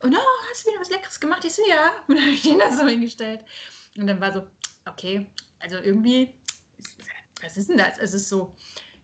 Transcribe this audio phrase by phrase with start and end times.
[0.00, 1.44] Und oh, hast du wieder was Leckeres gemacht?
[1.44, 1.92] Ich so, ja.
[2.06, 3.44] Und dann habe ich den da so hingestellt.
[3.96, 4.46] Und dann war so,
[4.86, 6.34] okay, also irgendwie,
[7.42, 7.98] was ist denn das?
[7.98, 8.54] Es ist so,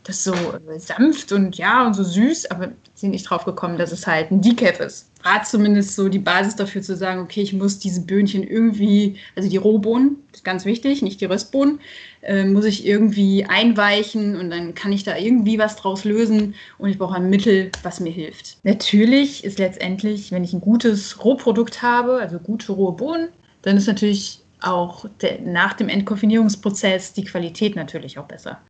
[0.05, 3.77] das ist so äh, sanft und ja und so süß, aber sind nicht drauf gekommen,
[3.77, 5.11] dass es halt ein Decaf ist.
[5.27, 9.49] War zumindest so die Basis dafür zu sagen, okay, ich muss diese Böhnchen irgendwie, also
[9.49, 11.81] die Rohbohnen, ist ganz wichtig, nicht die Röstbohnen,
[12.23, 16.91] äh, muss ich irgendwie einweichen und dann kann ich da irgendwie was draus lösen und
[16.91, 18.59] ich brauche ein Mittel, was mir hilft.
[18.63, 23.31] Natürlich ist letztendlich, wenn ich ein gutes Rohprodukt habe, also gute rohe Bohnen,
[23.63, 28.61] dann ist natürlich auch der, nach dem Entkoffinierungsprozess die Qualität natürlich auch besser.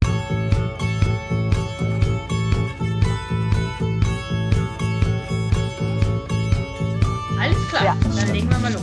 [7.77, 8.21] Klar, ja.
[8.21, 8.83] dann legen wir mal los.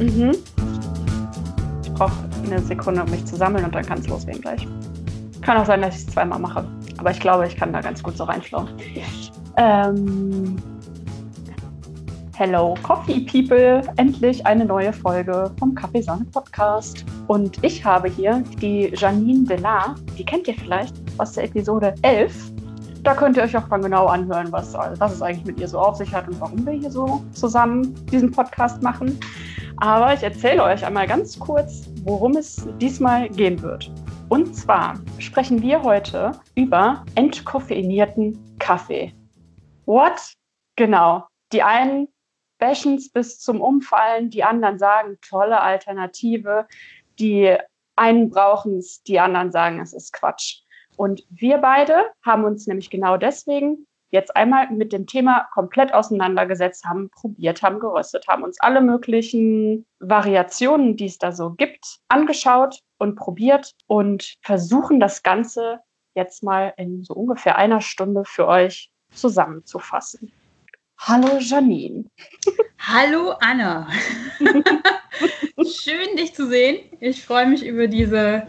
[0.00, 0.32] mhm.
[1.82, 2.12] Ich brauche
[2.44, 4.66] eine Sekunde, um mich zu sammeln und dann kann es losgehen gleich.
[5.42, 6.64] Kann auch sein, dass ich es zweimal mache.
[6.98, 8.68] Aber ich glaube, ich kann da ganz gut so reinschlauen.
[9.56, 10.56] Ähm,
[12.34, 17.04] Hello Coffee People, endlich eine neue Folge vom Kaffeesahne Podcast.
[17.26, 22.51] Und ich habe hier die Janine Delar, die kennt ihr vielleicht aus der Episode 11
[23.02, 25.78] da könnt ihr euch auch dann genau anhören, was, was es eigentlich mit ihr so
[25.78, 29.18] auf sich hat und warum wir hier so zusammen diesen Podcast machen.
[29.78, 33.90] Aber ich erzähle euch einmal ganz kurz, worum es diesmal gehen wird.
[34.28, 39.12] Und zwar sprechen wir heute über entkoffeinierten Kaffee.
[39.86, 40.34] What?
[40.76, 41.26] Genau.
[41.52, 42.08] Die einen
[42.58, 46.66] bashen es bis zum Umfallen, die anderen sagen, tolle Alternative.
[47.18, 47.56] Die
[47.96, 50.62] einen brauchen es, die anderen sagen, es ist Quatsch.
[50.96, 56.84] Und wir beide haben uns nämlich genau deswegen jetzt einmal mit dem Thema komplett auseinandergesetzt,
[56.84, 62.80] haben probiert, haben geröstet, haben uns alle möglichen Variationen, die es da so gibt, angeschaut
[62.98, 65.80] und probiert und versuchen das Ganze
[66.14, 70.30] jetzt mal in so ungefähr einer Stunde für euch zusammenzufassen.
[70.98, 72.04] Hallo Janine.
[72.78, 73.88] Hallo Anna.
[75.56, 76.80] Schön dich zu sehen.
[77.00, 78.46] Ich freue mich über diese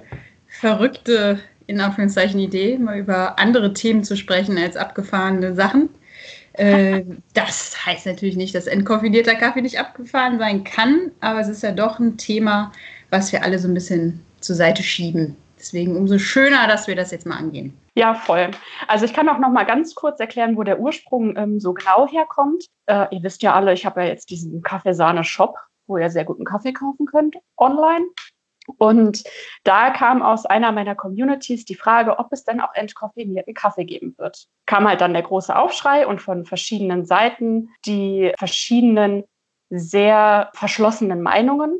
[0.47, 5.89] verrückte in Anführungszeichen Idee, mal über andere Themen zu sprechen als abgefahrene Sachen.
[6.53, 7.03] Äh,
[7.33, 11.71] das heißt natürlich nicht, dass entkoffinierter Kaffee nicht abgefahren sein kann, aber es ist ja
[11.71, 12.71] doch ein Thema,
[13.09, 15.35] was wir alle so ein bisschen zur Seite schieben.
[15.57, 17.77] Deswegen umso schöner, dass wir das jetzt mal angehen.
[17.95, 18.51] Ja, voll.
[18.87, 22.07] Also ich kann auch noch mal ganz kurz erklären, wo der Ursprung ähm, so genau
[22.07, 22.65] herkommt.
[22.87, 25.55] Äh, ihr wisst ja alle, ich habe ja jetzt diesen Kaffeesahne-Shop,
[25.87, 28.05] wo ihr sehr guten Kaffee kaufen könnt online.
[28.77, 29.23] Und
[29.63, 34.15] da kam aus einer meiner Communities die Frage, ob es denn auch entkoffinierten Kaffee geben
[34.17, 34.47] wird.
[34.65, 39.23] Kam halt dann der große Aufschrei und von verschiedenen Seiten die verschiedenen
[39.69, 41.79] sehr verschlossenen Meinungen.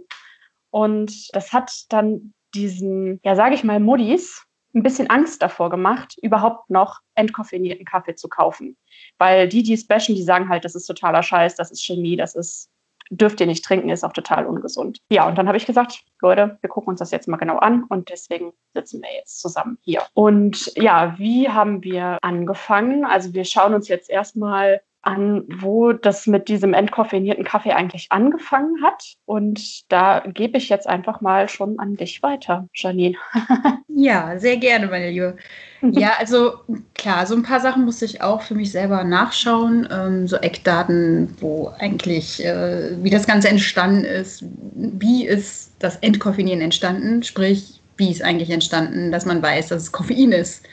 [0.72, 4.46] Und das hat dann diesen, ja, sage ich mal, Muddis
[4.76, 8.76] ein bisschen Angst davor gemacht, überhaupt noch entkoffinierten Kaffee zu kaufen.
[9.20, 12.18] Weil die, die es bashen, die sagen halt, das ist totaler Scheiß, das ist Chemie,
[12.18, 12.70] das ist
[13.18, 15.00] dürft ihr nicht trinken, ist auch total ungesund.
[15.10, 17.84] Ja, und dann habe ich gesagt, Leute, wir gucken uns das jetzt mal genau an
[17.90, 20.04] und deswegen sitzen wir jetzt zusammen hier.
[20.14, 23.06] Und ja, wie haben wir angefangen?
[23.06, 28.82] Also wir schauen uns jetzt erstmal an, wo das mit diesem entkoffinierten Kaffee eigentlich angefangen
[28.82, 29.04] hat.
[29.26, 33.18] Und da gebe ich jetzt einfach mal schon an dich weiter, Janine.
[33.90, 35.36] ja, sehr gerne, meine Liebe.
[35.82, 36.54] Ja, also
[36.96, 39.88] klar, so ein paar Sachen musste ich auch für mich selber nachschauen.
[39.92, 46.62] Ähm, so Eckdaten, wo eigentlich, äh, wie das Ganze entstanden ist, wie ist das Entkoffinieren
[46.62, 50.66] entstanden, sprich, wie ist eigentlich entstanden, dass man weiß, dass es Koffein ist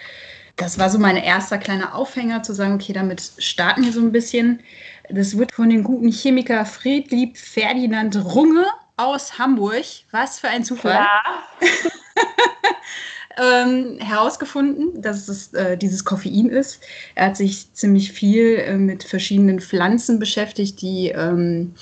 [0.60, 4.12] das war so mein erster kleiner Aufhänger, zu sagen, okay, damit starten wir so ein
[4.12, 4.60] bisschen.
[5.08, 8.66] Das wird von dem guten Chemiker Friedlieb Ferdinand Runge
[8.96, 11.22] aus Hamburg, was für ein Zufall, ja.
[13.62, 16.82] ähm, herausgefunden, dass es äh, dieses Koffein ist.
[17.14, 21.74] Er hat sich ziemlich viel äh, mit verschiedenen Pflanzen beschäftigt, die ähm,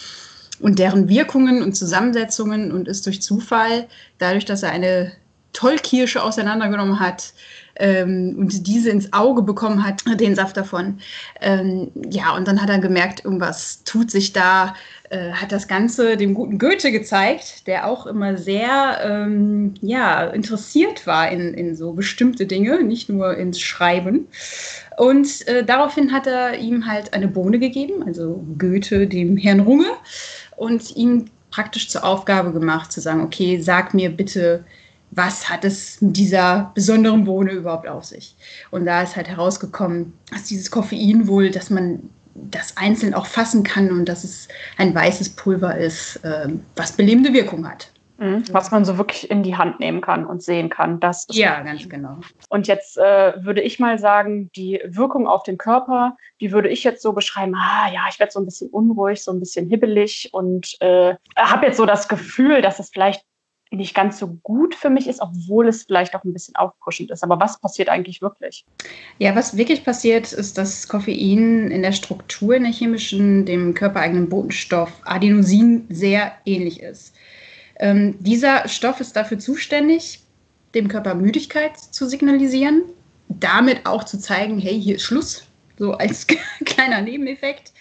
[0.61, 3.89] und deren Wirkungen und Zusammensetzungen und ist durch Zufall,
[4.19, 5.13] dadurch, dass er eine
[5.53, 7.33] Tollkirsche auseinandergenommen hat,
[7.79, 10.99] ähm, und diese ins Auge bekommen hat, den Saft davon.
[11.41, 14.75] Ähm, ja, und dann hat er gemerkt, irgendwas tut sich da,
[15.11, 21.07] äh, hat das Ganze dem guten Goethe gezeigt, der auch immer sehr ähm, ja, interessiert
[21.07, 24.27] war in, in so bestimmte Dinge, nicht nur ins Schreiben.
[24.97, 29.87] Und äh, daraufhin hat er ihm halt eine Bohne gegeben, also Goethe, dem Herrn Runge,
[30.57, 34.65] und ihm praktisch zur Aufgabe gemacht, zu sagen, okay, sag mir bitte,
[35.11, 38.37] was hat es mit dieser besonderen Bohne überhaupt auf sich?
[38.71, 43.63] Und da ist halt herausgekommen, dass dieses Koffein wohl, dass man das einzeln auch fassen
[43.63, 47.91] kann und dass es ein weißes Pulver ist, äh, was belebende Wirkung hat.
[48.19, 48.45] Mhm.
[48.51, 50.99] Was man so wirklich in die Hand nehmen kann und sehen kann.
[50.99, 52.17] Das ja, ganz genau.
[52.49, 56.83] Und jetzt äh, würde ich mal sagen, die Wirkung auf den Körper, die würde ich
[56.83, 60.31] jetzt so beschreiben, ah ja, ich werde so ein bisschen unruhig, so ein bisschen hibbelig
[60.33, 63.25] und äh, habe jetzt so das Gefühl, dass es vielleicht
[63.71, 67.23] nicht ganz so gut für mich ist, obwohl es vielleicht auch ein bisschen aufpuschend ist.
[67.23, 68.65] Aber was passiert eigentlich wirklich?
[69.19, 74.29] Ja, was wirklich passiert, ist, dass Koffein in der Struktur, in der chemischen, dem körpereigenen
[74.29, 77.15] Botenstoff Adenosin sehr ähnlich ist.
[77.79, 80.21] Ähm, dieser Stoff ist dafür zuständig,
[80.75, 82.83] dem Körper Müdigkeit zu signalisieren,
[83.29, 85.45] damit auch zu zeigen, hey, hier ist Schluss,
[85.79, 86.27] so als
[86.65, 87.73] kleiner Nebeneffekt.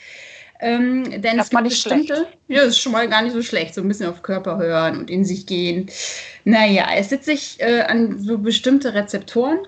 [0.59, 2.37] Ähm, denn das es gibt bestimmte, schlecht.
[2.47, 4.97] ja, das ist schon mal gar nicht so schlecht, so ein bisschen auf Körper hören
[4.97, 5.89] und in sich gehen.
[6.45, 9.59] Naja, es sitzt sich äh, an so bestimmte Rezeptoren,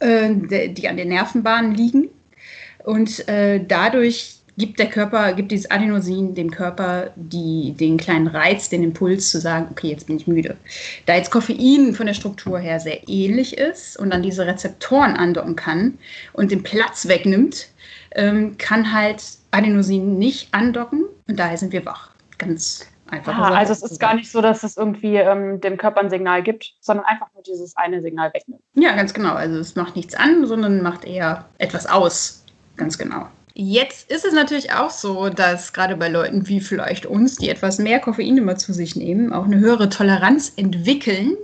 [0.00, 2.08] äh, die an den Nervenbahnen liegen.
[2.84, 8.68] Und äh, dadurch gibt der Körper, gibt dieses Adenosin dem Körper die, den kleinen Reiz,
[8.68, 10.56] den Impuls zu sagen, okay, jetzt bin ich müde.
[11.06, 15.56] Da jetzt Koffein von der Struktur her sehr ähnlich ist und dann diese Rezeptoren andocken
[15.56, 15.98] kann
[16.32, 17.68] und den Platz wegnimmt,
[18.14, 22.10] ähm, kann halt Adenosin nicht andocken und daher sind wir wach.
[22.38, 23.36] Ganz einfach.
[23.36, 26.42] Ah, also es ist gar nicht so, dass es irgendwie ähm, dem Körper ein Signal
[26.42, 28.62] gibt, sondern einfach nur dieses eine Signal wegnimmt.
[28.74, 29.34] Ja, ganz genau.
[29.34, 32.44] Also es macht nichts an, sondern macht eher etwas aus.
[32.76, 33.28] Ganz genau.
[33.54, 37.78] Jetzt ist es natürlich auch so, dass gerade bei Leuten wie vielleicht uns, die etwas
[37.78, 41.36] mehr Koffein immer zu sich nehmen, auch eine höhere Toleranz entwickeln,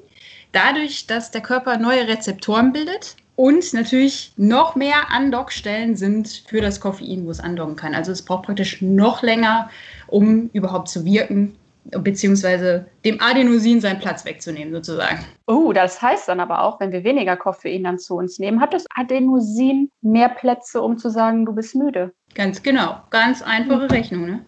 [0.53, 6.81] dadurch, dass der Körper neue Rezeptoren bildet und natürlich noch mehr Andockstellen sind für das
[6.81, 7.95] Koffein, wo es andocken kann.
[7.95, 9.71] Also es braucht praktisch noch länger,
[10.09, 11.55] um überhaupt zu wirken,
[11.85, 15.25] beziehungsweise dem Adenosin seinen Platz wegzunehmen, sozusagen.
[15.47, 18.75] Oh, das heißt dann aber auch, wenn wir weniger Koffein dann zu uns nehmen, hat
[18.75, 22.13] das Adenosin mehr Plätze, um zu sagen, du bist müde.
[22.35, 22.97] Ganz genau.
[23.11, 23.91] Ganz einfache mhm.
[23.91, 24.45] Rechnung, ne?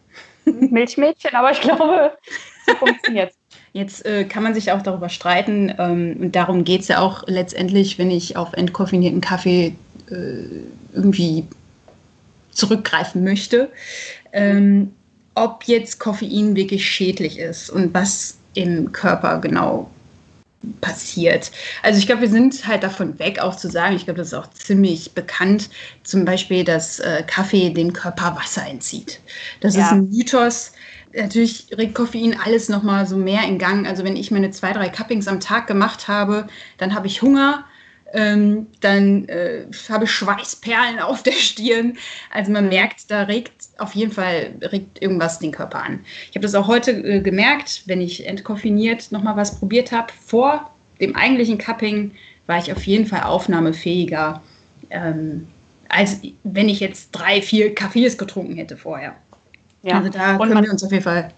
[0.46, 2.18] Milchmädchen, aber ich glaube,
[2.66, 3.30] so funktioniert
[3.72, 7.22] Jetzt äh, kann man sich auch darüber streiten, ähm, und darum geht es ja auch
[7.26, 9.74] letztendlich, wenn ich auf entkoffinierten Kaffee
[10.10, 11.44] äh, irgendwie
[12.50, 13.68] zurückgreifen möchte,
[14.32, 14.92] ähm,
[15.34, 19.88] ob jetzt Koffein wirklich schädlich ist und was im Körper genau
[20.80, 21.50] passiert.
[21.82, 24.34] Also ich glaube, wir sind halt davon weg, auch zu sagen, ich glaube, das ist
[24.34, 25.70] auch ziemlich bekannt,
[26.02, 29.20] zum Beispiel, dass äh, Kaffee dem Körper Wasser entzieht.
[29.60, 29.82] Das ja.
[29.82, 30.72] ist ein Mythos,
[31.14, 33.86] natürlich regt Koffein alles nochmal so mehr in Gang.
[33.86, 36.46] Also wenn ich meine zwei, drei Cuppings am Tag gemacht habe,
[36.78, 37.64] dann habe ich Hunger,
[38.12, 41.96] ähm, dann äh, habe ich Schweißperlen auf der Stirn.
[42.30, 46.00] Also man merkt, da regt auf jeden Fall regt irgendwas den Körper an.
[46.30, 50.12] Ich habe das auch heute äh, gemerkt, wenn ich entkoffiniert nochmal was probiert habe.
[50.24, 50.70] Vor
[51.00, 52.12] dem eigentlichen Cupping
[52.46, 54.42] war ich auf jeden Fall aufnahmefähiger,
[54.90, 55.46] ähm,
[55.88, 59.14] als wenn ich jetzt drei, vier Kaffees getrunken hätte vorher.
[59.82, 59.98] Ja.
[59.98, 61.32] Also da und können wir uns auf jeden Fall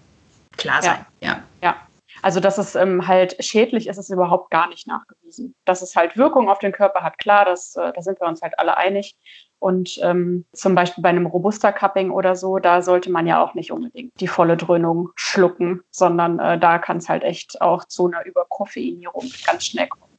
[0.57, 1.05] klar sein.
[1.21, 1.29] Ja.
[1.29, 1.43] ja.
[1.61, 1.75] ja.
[2.23, 5.55] Also, dass es ähm, halt schädlich ist, ist überhaupt gar nicht nachgewiesen.
[5.65, 8.41] Dass es halt Wirkung auf den Körper hat, klar, das, äh, da sind wir uns
[8.41, 9.17] halt alle einig.
[9.59, 13.71] Und ähm, zum Beispiel bei einem Robuster-Cupping oder so, da sollte man ja auch nicht
[13.71, 18.25] unbedingt die volle Dröhnung schlucken, sondern äh, da kann es halt echt auch zu einer
[18.25, 20.13] Überkoffeinierung ganz schnell kommen.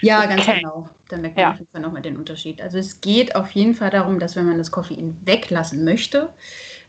[0.00, 0.60] Ja, ganz okay.
[0.60, 0.88] genau.
[1.08, 1.50] Da merkt man ja.
[1.52, 2.60] auf jeden Fall nochmal den Unterschied.
[2.60, 6.32] Also es geht auf jeden Fall darum, dass wenn man das Koffein weglassen möchte,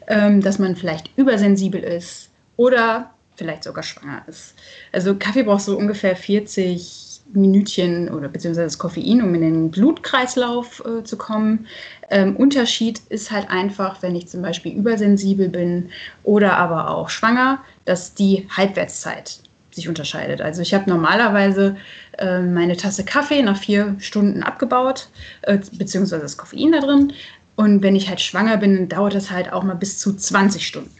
[0.09, 4.55] dass man vielleicht übersensibel ist oder vielleicht sogar schwanger ist.
[4.91, 10.83] Also Kaffee braucht so ungefähr 40 Minütchen oder beziehungsweise das Koffein, um in den Blutkreislauf
[10.85, 11.67] äh, zu kommen.
[12.09, 15.89] Ähm, Unterschied ist halt einfach, wenn ich zum Beispiel übersensibel bin
[16.23, 19.39] oder aber auch schwanger, dass die Halbwertszeit
[19.71, 20.41] sich unterscheidet.
[20.41, 21.77] Also ich habe normalerweise
[22.17, 25.09] äh, meine Tasse Kaffee nach vier Stunden abgebaut,
[25.43, 27.13] äh, beziehungsweise das Koffein da drin.
[27.59, 30.95] Und wenn ich halt schwanger bin, dauert das halt auch mal bis zu 20 Stunden.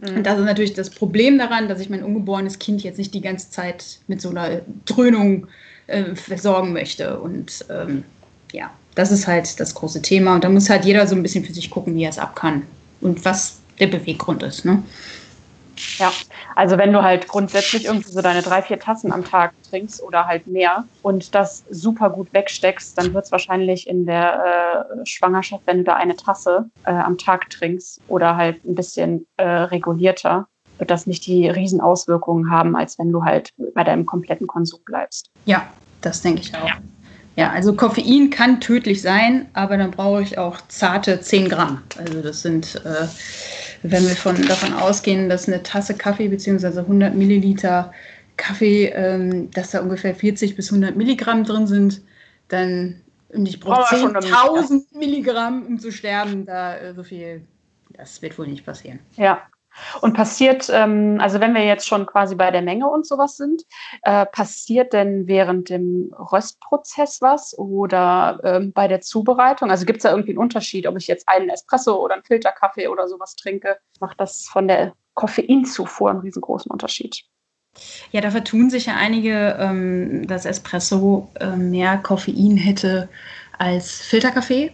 [0.00, 0.16] Mhm.
[0.16, 3.20] Und das ist natürlich das Problem daran, dass ich mein ungeborenes Kind jetzt nicht die
[3.20, 5.46] ganze Zeit mit so einer Dröhnung
[5.86, 7.20] äh, versorgen möchte.
[7.20, 8.02] Und ähm,
[8.50, 10.34] ja, das ist halt das große Thema.
[10.34, 12.34] Und da muss halt jeder so ein bisschen für sich gucken, wie er es ab
[12.34, 12.62] kann
[13.00, 14.64] und was der Beweggrund ist.
[14.64, 14.82] Ne?
[15.98, 16.12] Ja,
[16.56, 20.26] also wenn du halt grundsätzlich irgendwie so deine drei, vier Tassen am Tag trinkst oder
[20.26, 25.62] halt mehr und das super gut wegsteckst, dann wird es wahrscheinlich in der äh, Schwangerschaft,
[25.66, 30.48] wenn du da eine Tasse äh, am Tag trinkst oder halt ein bisschen äh, regulierter,
[30.78, 35.30] wird das nicht die Riesenauswirkungen haben, als wenn du halt bei deinem kompletten Konsum bleibst.
[35.44, 35.66] Ja,
[36.00, 36.66] das denke ich auch.
[36.66, 36.74] Ja.
[37.36, 41.82] Ja, also Koffein kann tödlich sein, aber dann brauche ich auch zarte 10 Gramm.
[41.98, 43.06] Also das sind äh,
[43.84, 46.80] wenn wir von, davon ausgehen, dass eine Tasse Kaffee bzw.
[46.80, 47.92] 100 Milliliter
[48.36, 52.02] Kaffee, ähm, dass da ungefähr 40 bis 100 Milligramm drin sind,
[52.48, 57.42] dann und ich brauche 10.000 Milligramm, um zu sterben, da äh, so viel,
[57.90, 59.00] das wird wohl nicht passieren.
[59.16, 59.42] Ja,
[60.00, 63.62] Und passiert, ähm, also wenn wir jetzt schon quasi bei der Menge und sowas sind,
[64.02, 69.70] äh, passiert denn während dem Röstprozess was oder ähm, bei der Zubereitung?
[69.70, 72.88] Also gibt es da irgendwie einen Unterschied, ob ich jetzt einen Espresso oder einen Filterkaffee
[72.88, 73.78] oder sowas trinke?
[74.00, 77.24] Macht das von der Koffeinzufuhr einen riesengroßen Unterschied?
[78.12, 83.08] Ja, da vertun sich ja einige, ähm, dass Espresso äh, mehr Koffein hätte
[83.58, 84.72] als Filterkaffee.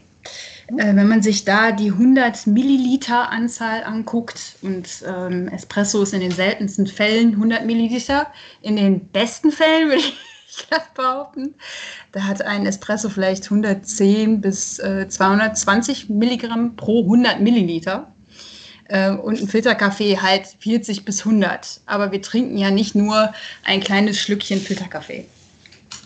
[0.77, 6.21] Äh, wenn man sich da die 100 Milliliter Anzahl anguckt und ähm, Espresso ist in
[6.21, 8.27] den seltensten Fällen 100 Milliliter,
[8.63, 10.17] in den besten Fällen würde ich
[10.69, 11.55] das behaupten,
[12.13, 18.13] da hat ein Espresso vielleicht 110 bis äh, 220 Milligramm pro 100 Milliliter
[18.89, 21.81] äh, und ein Filterkaffee halt 40 bis 100.
[21.87, 23.33] Aber wir trinken ja nicht nur
[23.65, 25.27] ein kleines Schlückchen Filterkaffee.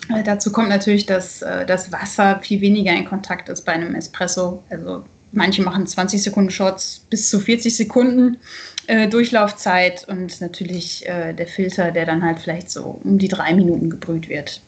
[0.09, 3.95] Äh, dazu kommt natürlich, dass äh, das Wasser viel weniger in Kontakt ist bei einem
[3.95, 4.63] Espresso.
[4.71, 8.39] Also manche machen 20 Sekunden Shots bis zu 40 Sekunden
[8.87, 13.55] äh, Durchlaufzeit und natürlich äh, der Filter, der dann halt vielleicht so um die drei
[13.55, 14.61] Minuten gebrüht wird.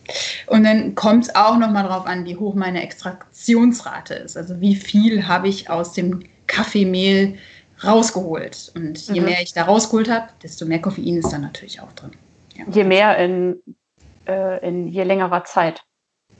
[0.47, 4.37] Und dann kommt es auch nochmal darauf an, wie hoch meine Extraktionsrate ist.
[4.37, 7.37] Also wie viel habe ich aus dem Kaffeemehl
[7.85, 8.73] rausgeholt.
[8.75, 9.27] Und je mhm.
[9.27, 12.13] mehr ich da rausgeholt habe, desto mehr Koffein ist dann natürlich auch drin.
[12.57, 12.65] Ja.
[12.71, 13.57] Je mehr in
[14.27, 15.85] äh, in je längerer Zeit.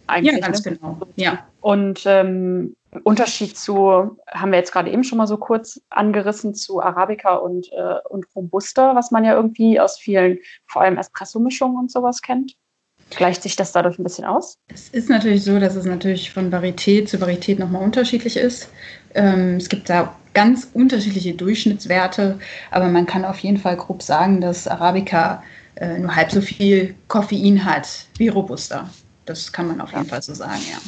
[0.07, 0.73] Eigentlich, ja, ganz ne?
[0.73, 0.99] genau.
[1.17, 1.47] Ja.
[1.61, 6.81] Und ähm, Unterschied zu, haben wir jetzt gerade eben schon mal so kurz angerissen, zu
[6.81, 11.91] Arabica und, äh, und Robusta, was man ja irgendwie aus vielen, vor allem Espresso-Mischungen und
[11.91, 12.55] sowas kennt.
[13.11, 14.59] Gleicht sich das dadurch ein bisschen aus?
[14.73, 18.69] Es ist natürlich so, dass es natürlich von Varietät zu Varietät nochmal unterschiedlich ist.
[19.15, 22.39] Ähm, es gibt da ganz unterschiedliche Durchschnittswerte,
[22.71, 25.43] aber man kann auf jeden Fall grob sagen, dass Arabica
[25.77, 28.89] äh, nur halb so viel Koffein hat wie Robusta.
[29.25, 30.79] Das kann man auf jeden Fall so sagen, ja.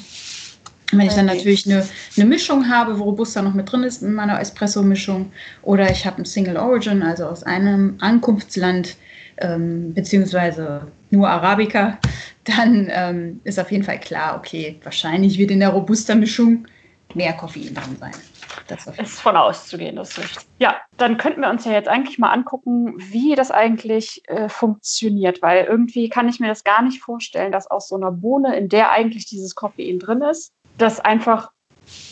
[0.92, 4.14] Wenn ich dann natürlich eine, eine Mischung habe, wo Robusta noch mit drin ist in
[4.14, 5.30] meiner Espresso-Mischung,
[5.62, 8.96] oder ich habe ein Single Origin, also aus einem Ankunftsland,
[9.36, 11.98] ähm, beziehungsweise nur Arabica,
[12.44, 16.66] dann ähm, ist auf jeden Fall klar, okay, wahrscheinlich wird in der Robusta-Mischung
[17.14, 18.12] mehr Koffein drin sein.
[18.66, 20.46] Das ist von auszugehen, das ist richtig.
[20.58, 25.40] Ja, dann könnten wir uns ja jetzt eigentlich mal angucken, wie das eigentlich äh, funktioniert,
[25.42, 28.68] weil irgendwie kann ich mir das gar nicht vorstellen, dass aus so einer Bohne, in
[28.68, 31.50] der eigentlich dieses Koffein drin ist, das einfach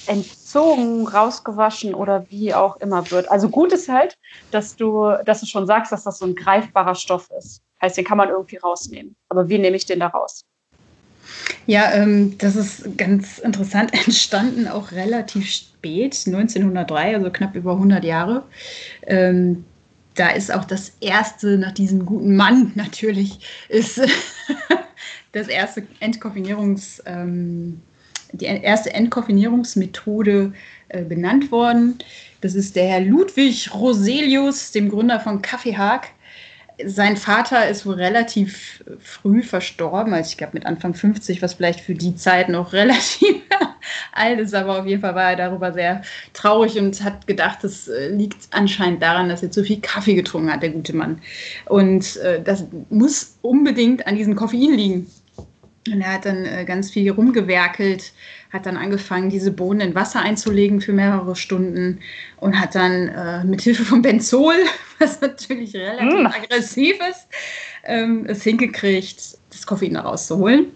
[0.06, 3.30] entzogen, rausgewaschen oder wie auch immer wird.
[3.30, 4.16] Also gut ist halt,
[4.50, 7.62] dass du, dass du schon sagst, dass das so ein greifbarer Stoff ist.
[7.82, 9.16] Heißt, den kann man irgendwie rausnehmen.
[9.28, 10.44] Aber wie nehme ich den da raus?
[11.66, 18.04] Ja, ähm, das ist ganz interessant entstanden, auch relativ spät, 1903, also knapp über 100
[18.04, 18.44] Jahre.
[19.06, 19.64] Ähm,
[20.14, 23.38] da ist auch das erste nach diesem guten Mann natürlich,
[23.68, 24.00] ist
[25.32, 27.80] das erste Entkoffinierungs, ähm,
[28.32, 30.52] die erste Entkoffinierungsmethode
[30.88, 31.98] äh, benannt worden.
[32.40, 36.08] Das ist der Herr Ludwig Roselius, dem Gründer von Kaffeehag
[36.84, 41.80] sein Vater ist wohl relativ früh verstorben, also ich glaube mit Anfang 50, was vielleicht
[41.80, 43.36] für die Zeit noch relativ
[44.12, 46.02] alt ist, aber auf jeden Fall war er darüber sehr
[46.32, 50.52] traurig und hat gedacht, es äh, liegt anscheinend daran, dass er zu viel Kaffee getrunken
[50.52, 51.20] hat, der gute Mann.
[51.66, 55.06] Und äh, das muss unbedingt an diesem Koffein liegen.
[55.88, 58.12] Und er hat dann äh, ganz viel rumgewerkelt,
[58.52, 62.00] hat dann angefangen, diese Bohnen in Wasser einzulegen für mehrere Stunden
[62.38, 64.54] und hat dann äh, mit Hilfe von Benzol,
[64.98, 66.26] was natürlich relativ mm.
[66.26, 67.26] aggressiv ist,
[67.84, 70.66] ähm, es hingekriegt, das Koffein daraus zu holen.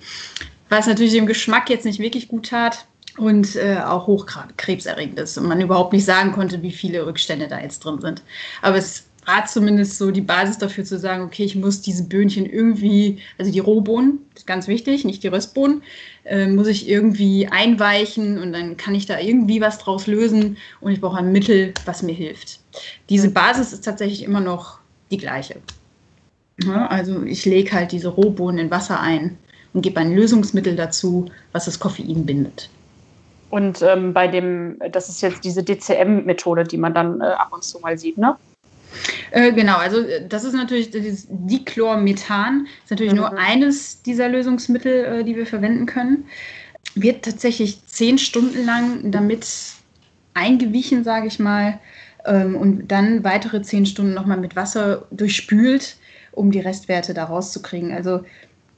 [0.69, 2.87] Was natürlich dem Geschmack jetzt nicht wirklich gut tat
[3.17, 7.61] und äh, auch hochkrebserregend ist und man überhaupt nicht sagen konnte, wie viele Rückstände da
[7.61, 8.23] jetzt drin sind.
[8.62, 12.47] Aber es war zumindest so die Basis dafür zu sagen, okay, ich muss diese Böhnchen
[12.47, 15.83] irgendwie, also die Rohbohnen, das ist ganz wichtig, nicht die Röstbohnen,
[16.31, 20.93] äh, muss ich irgendwie einweichen und dann kann ich da irgendwie was draus lösen und
[20.93, 22.61] ich brauche ein Mittel, was mir hilft.
[23.09, 24.79] Diese Basis ist tatsächlich immer noch
[25.11, 25.57] die gleiche.
[26.63, 29.39] Ja, also ich lege halt diese Rohbohnen in Wasser ein
[29.73, 32.71] und gebe ein Lösungsmittel dazu, was das Koffein bindet.
[33.51, 37.65] Und ähm, bei dem, das ist jetzt diese DCM-Methode, die man dann äh, ab und
[37.65, 38.37] zu mal sieht, ne?
[39.31, 43.19] Äh, genau, also äh, das ist natürlich das Dichlormethan, ist natürlich mhm.
[43.19, 46.27] nur eines dieser Lösungsmittel, äh, die wir verwenden können.
[46.95, 49.47] Wird tatsächlich zehn Stunden lang damit
[50.35, 51.79] eingewichen, sage ich mal,
[52.25, 55.97] ähm, und dann weitere zehn Stunden nochmal mit Wasser durchspült,
[56.33, 57.93] um die Restwerte da rauszukriegen.
[57.93, 58.25] Also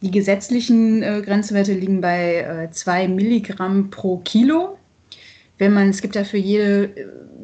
[0.02, 4.78] die gesetzlichen äh, Grenzwerte liegen bei 2 äh, Milligramm pro Kilo
[5.59, 6.90] wenn man, es gibt ja für jede,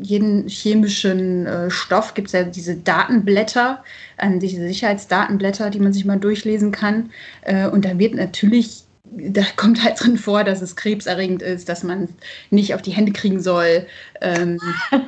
[0.01, 3.83] jeden chemischen äh, Stoff, gibt es ja diese Datenblätter,
[4.17, 7.11] äh, diese Sicherheitsdatenblätter, die man sich mal durchlesen kann.
[7.43, 11.83] Äh, und da wird natürlich, da kommt halt drin vor, dass es krebserregend ist, dass
[11.83, 12.09] man
[12.51, 13.87] nicht auf die Hände kriegen soll.
[14.21, 14.59] Ähm,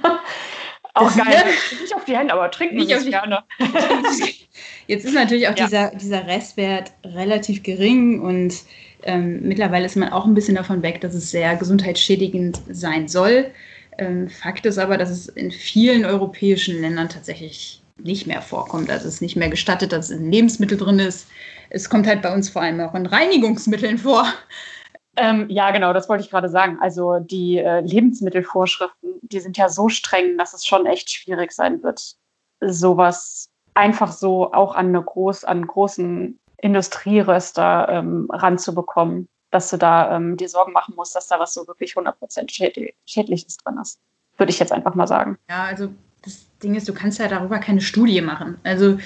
[0.94, 1.44] Auch geil.
[1.80, 3.44] Nicht auf die Hände, aber trinken nicht auf die gerne.
[4.86, 5.66] Jetzt ist natürlich auch ja.
[5.66, 8.54] dieser, dieser Restwert relativ gering und
[9.02, 13.50] ähm, mittlerweile ist man auch ein bisschen davon weg, dass es sehr gesundheitsschädigend sein soll.
[13.98, 18.90] Ähm, Fakt ist aber, dass es in vielen europäischen Ländern tatsächlich nicht mehr vorkommt.
[18.90, 21.28] Also es ist nicht mehr gestattet, dass es in Lebensmittel drin ist.
[21.68, 24.26] Es kommt halt bei uns vor allem auch in Reinigungsmitteln vor.
[25.16, 26.78] Ähm, ja, genau, das wollte ich gerade sagen.
[26.80, 31.82] Also die äh, Lebensmittelvorschriften, die sind ja so streng, dass es schon echt schwierig sein
[31.82, 32.14] wird,
[32.60, 40.16] sowas einfach so auch an eine groß, an großen Industrieröster ähm, ranzubekommen, dass du da
[40.16, 44.00] ähm, dir Sorgen machen musst, dass da was so wirklich 100% schädlich, schädliches drin ist.
[44.36, 45.38] Würde ich jetzt einfach mal sagen.
[45.48, 45.90] Ja, also
[46.22, 48.58] das Ding ist, du kannst ja darüber keine Studie machen.
[48.62, 48.98] Also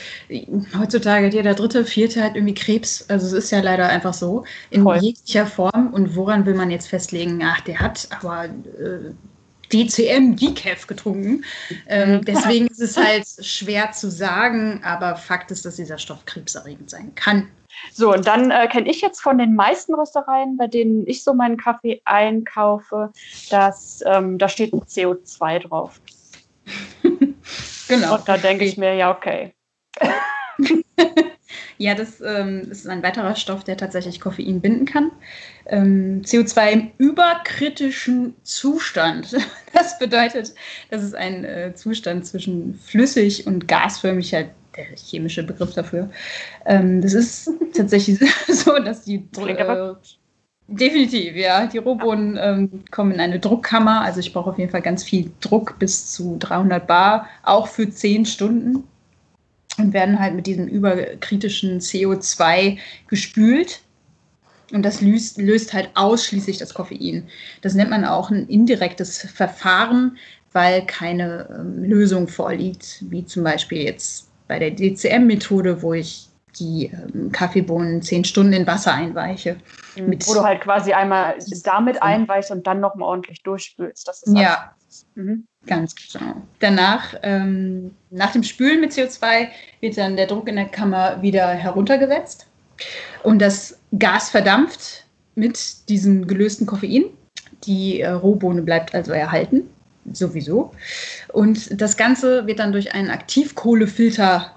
[0.76, 3.08] heutzutage hat jeder dritte, vierte halt irgendwie Krebs.
[3.08, 4.44] Also es ist ja leider einfach so.
[4.70, 4.98] In Voll.
[4.98, 5.92] jeglicher Form.
[5.92, 9.12] Und woran will man jetzt festlegen, ach, der hat aber äh,
[9.74, 11.44] DCM, Decaf getrunken.
[11.88, 12.24] Ähm, mhm.
[12.24, 17.12] deswegen ist es halt schwer zu sagen, aber Fakt ist, dass dieser Stoff krebserregend sein
[17.14, 17.48] kann.
[17.92, 21.34] So, und dann äh, kenne ich jetzt von den meisten Röstereien, bei denen ich so
[21.34, 23.10] meinen Kaffee einkaufe,
[23.50, 26.00] dass ähm, da steht ein CO2 drauf.
[27.88, 28.14] genau.
[28.14, 29.54] Und da denke ich mir, ja, okay.
[31.78, 35.10] ja, das ähm, ist ein weiterer Stoff, der tatsächlich Koffein binden kann.
[35.66, 39.36] Ähm, CO2 im überkritischen Zustand.
[39.76, 40.54] Das bedeutet,
[40.90, 46.10] das ist ein äh, Zustand zwischen flüssig und gasförmig, halt der chemische Begriff dafür.
[46.64, 49.94] Ähm, das ist tatsächlich so, dass die äh,
[50.66, 51.66] Definitiv, ja.
[51.66, 54.00] Die Rohbohnen ähm, kommen in eine Druckkammer.
[54.00, 57.90] Also ich brauche auf jeden Fall ganz viel Druck bis zu 300 Bar, auch für
[57.90, 58.84] 10 Stunden.
[59.78, 62.78] Und werden halt mit diesem überkritischen CO2
[63.08, 63.80] gespült.
[64.72, 67.28] Und das löst, löst halt ausschließlich das Koffein.
[67.60, 70.16] Das nennt man auch ein indirektes Verfahren,
[70.52, 76.28] weil keine ähm, Lösung vorliegt, wie zum Beispiel jetzt bei der DCM-Methode, wo ich
[76.58, 79.56] die ähm, Kaffeebohnen zehn Stunden in Wasser einweiche.
[79.96, 80.06] Mhm.
[80.06, 84.06] Mit Wo du halt quasi einmal damit einweichst und dann nochmal ordentlich durchspülst.
[84.06, 84.74] Das ist ja,
[85.14, 85.46] mhm.
[85.66, 86.42] Ganz genau.
[86.60, 89.48] Danach, ähm, nach dem Spülen mit CO2,
[89.80, 92.46] wird dann der Druck in der Kammer wieder heruntergesetzt
[93.22, 97.04] und das Gas verdampft mit diesem gelösten Koffein.
[97.64, 99.62] Die äh, Rohbohne bleibt also erhalten,
[100.12, 100.72] sowieso.
[101.32, 104.54] Und das Ganze wird dann durch einen Aktivkohlefilter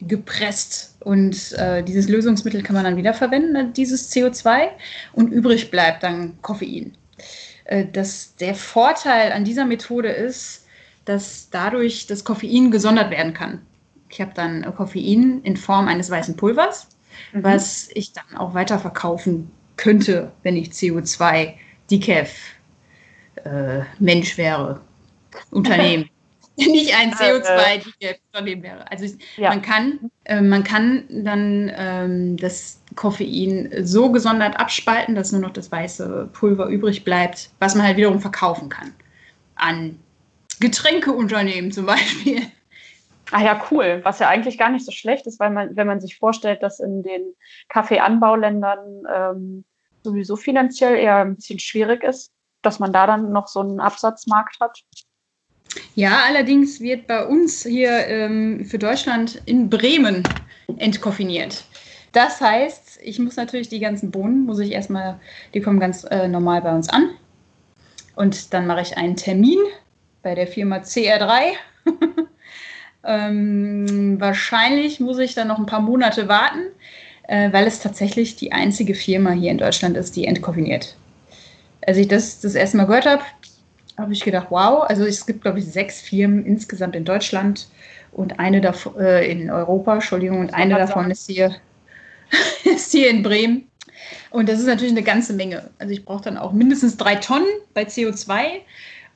[0.00, 0.96] gepresst.
[1.00, 4.68] Und äh, dieses Lösungsmittel kann man dann wiederverwenden, äh, dieses CO2,
[5.12, 6.92] und übrig bleibt dann Koffein.
[7.70, 10.66] Äh, das, der Vorteil an dieser Methode ist,
[11.04, 13.62] dass dadurch das Koffein gesondert werden kann.
[14.10, 16.88] Ich habe dann Koffein in Form eines weißen Pulvers,
[17.32, 17.44] mhm.
[17.44, 21.54] was ich dann auch weiterverkaufen könnte, wenn ich CO2
[21.90, 22.32] Decaf
[23.44, 24.80] äh, Mensch wäre,
[25.50, 26.10] Unternehmen.
[26.56, 28.90] nicht ein CO2-Unternehmen wäre.
[28.90, 29.06] Also
[29.36, 29.50] ja.
[29.50, 35.52] man kann, äh, man kann dann ähm, das Koffein so gesondert abspalten, dass nur noch
[35.52, 38.92] das weiße Pulver übrig bleibt, was man halt wiederum verkaufen kann
[39.60, 39.98] an
[40.60, 42.42] Getränkeunternehmen zum Beispiel.
[43.30, 44.00] Ah ja, cool.
[44.02, 46.80] Was ja eigentlich gar nicht so schlecht ist, weil man, wenn man sich vorstellt, dass
[46.80, 47.34] in den
[47.68, 49.64] Kaffeeanbauländern ähm,
[50.02, 54.58] sowieso finanziell eher ein bisschen schwierig ist, dass man da dann noch so einen Absatzmarkt
[54.60, 54.80] hat.
[55.94, 60.24] Ja, allerdings wird bei uns hier ähm, für Deutschland in Bremen
[60.78, 61.64] entkoffiniert.
[62.12, 65.20] Das heißt, ich muss natürlich die ganzen Bohnen, muss ich erstmal,
[65.54, 67.10] die kommen ganz äh, normal bei uns an.
[68.16, 69.58] Und dann mache ich einen Termin
[70.22, 71.52] bei der Firma CR3.
[73.04, 76.66] ähm, wahrscheinlich muss ich dann noch ein paar Monate warten,
[77.28, 80.96] äh, weil es tatsächlich die einzige Firma hier in Deutschland ist, die entkoffiniert.
[81.86, 83.22] Als ich das das erste Mal gehört habe,
[83.96, 87.68] habe ich gedacht, wow, also es gibt, glaube ich, sechs Firmen insgesamt in Deutschland
[88.12, 91.54] und eine davon äh, in Europa, Entschuldigung, und eine davon ist hier,
[92.64, 93.66] ist hier in Bremen.
[94.30, 95.70] Und das ist natürlich eine ganze Menge.
[95.78, 98.60] Also ich brauche dann auch mindestens drei Tonnen bei CO2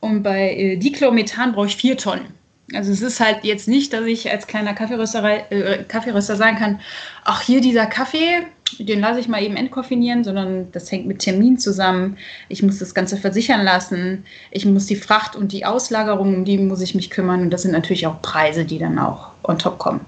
[0.00, 2.34] und bei äh, Dichlormethan brauche ich vier Tonnen.
[2.72, 6.80] Also es ist halt jetzt nicht, dass ich als kleiner Kaffeeröster, äh, Kaffeeröster sagen kann,
[7.24, 8.46] ach hier dieser Kaffee,
[8.78, 12.16] den lasse ich mal eben entkoffinieren, sondern das hängt mit Termin zusammen.
[12.48, 14.24] Ich muss das Ganze versichern lassen.
[14.50, 17.42] Ich muss die Fracht und die Auslagerung, um die muss ich mich kümmern.
[17.42, 20.00] Und das sind natürlich auch Preise, die dann auch on top kommen.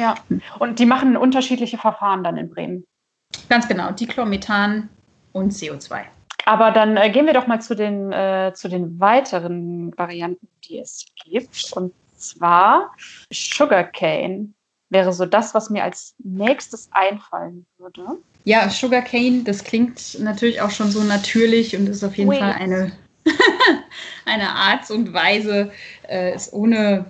[0.00, 0.14] Ja,
[0.58, 2.86] und die machen unterschiedliche Verfahren dann in Bremen.
[3.50, 4.88] Ganz genau, Dichlormethan
[5.32, 6.04] und CO2.
[6.46, 10.78] Aber dann äh, gehen wir doch mal zu den, äh, zu den weiteren Varianten, die
[10.78, 11.70] es gibt.
[11.74, 12.94] Und zwar
[13.30, 14.54] Sugarcane
[14.88, 18.18] wäre so das, was mir als nächstes einfallen würde.
[18.44, 22.38] Ja, Sugarcane, das klingt natürlich auch schon so natürlich und ist auf jeden oui.
[22.38, 22.92] Fall eine,
[24.24, 25.70] eine Art und Weise,
[26.08, 27.04] äh, es ohne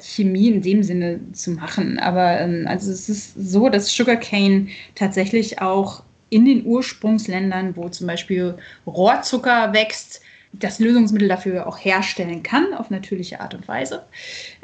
[0.00, 1.98] Chemie in dem Sinne zu machen.
[1.98, 8.06] Aber ähm, also es ist so, dass Sugarcane tatsächlich auch in den Ursprungsländern, wo zum
[8.06, 8.54] Beispiel
[8.86, 10.22] Rohrzucker wächst,
[10.54, 14.02] das Lösungsmittel dafür auch herstellen kann, auf natürliche Art und Weise.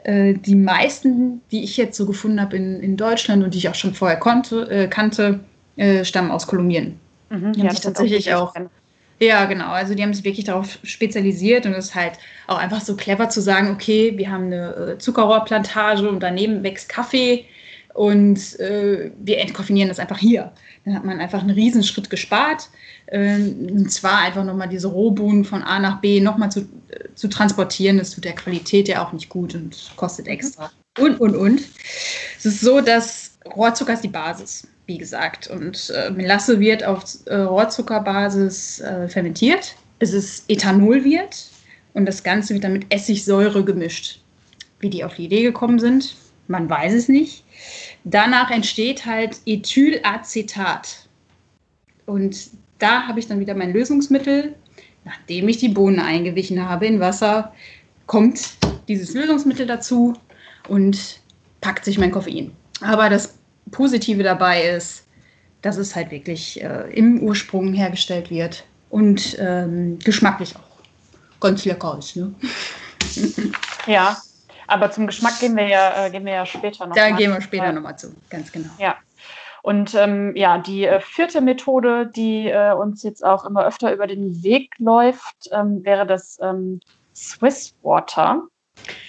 [0.04, 3.68] Äh, die meisten, die ich jetzt so gefunden habe in, in Deutschland und die ich
[3.68, 5.40] auch schon vorher konnte, äh, kannte,
[5.76, 6.98] äh, stammen aus Kolumbien.
[7.30, 8.54] Mhm, die ja, haben sich tatsächlich auch.
[8.54, 8.60] auch
[9.20, 9.70] ja, genau.
[9.70, 12.14] Also die haben sich wirklich darauf spezialisiert und es ist halt
[12.46, 16.88] auch einfach so clever zu sagen, okay, wir haben eine äh, Zuckerrohrplantage und daneben wächst
[16.88, 17.46] Kaffee
[17.94, 20.52] und äh, wir entkoffinieren das einfach hier.
[20.84, 22.68] Dann hat man einfach einen Riesenschritt gespart.
[23.08, 27.28] Ähm, und zwar einfach nochmal diese Rohbohnen von A nach B nochmal zu, äh, zu
[27.28, 27.98] transportieren.
[27.98, 30.70] Das tut der Qualität ja auch nicht gut und kostet extra.
[30.98, 31.60] Und, und, und.
[32.38, 35.46] Es ist so, dass Rohrzucker ist die Basis, wie gesagt.
[35.46, 41.46] Und äh, Melasse wird auf äh, Rohrzuckerbasis äh, fermentiert, es Ethanol wird.
[41.94, 44.20] Und das Ganze wird dann mit Essigsäure gemischt.
[44.80, 47.44] Wie die auf die Idee gekommen sind, man weiß es nicht.
[48.04, 51.08] Danach entsteht halt Ethylacetat.
[52.06, 54.54] Und da habe ich dann wieder mein Lösungsmittel.
[55.04, 57.52] Nachdem ich die Bohnen eingewichen habe in Wasser,
[58.06, 58.40] kommt
[58.88, 60.14] dieses Lösungsmittel dazu
[60.68, 61.20] und
[61.60, 62.52] packt sich mein Koffein.
[62.80, 63.37] Aber das
[63.70, 65.06] Positive dabei ist,
[65.62, 71.96] dass es halt wirklich äh, im Ursprung hergestellt wird und ähm, geschmacklich auch ganz lecker
[71.98, 72.16] ist.
[72.16, 72.34] Ne?
[73.86, 74.18] Ja,
[74.66, 76.94] aber zum Geschmack gehen wir ja, äh, gehen wir ja später noch.
[76.94, 77.16] Da mal.
[77.16, 78.68] gehen wir später nochmal zu, ganz genau.
[78.78, 78.96] Ja.
[79.62, 84.06] Und ähm, ja, die äh, vierte Methode, die äh, uns jetzt auch immer öfter über
[84.06, 86.80] den Weg läuft, ähm, wäre das ähm,
[87.14, 88.42] Swiss Water.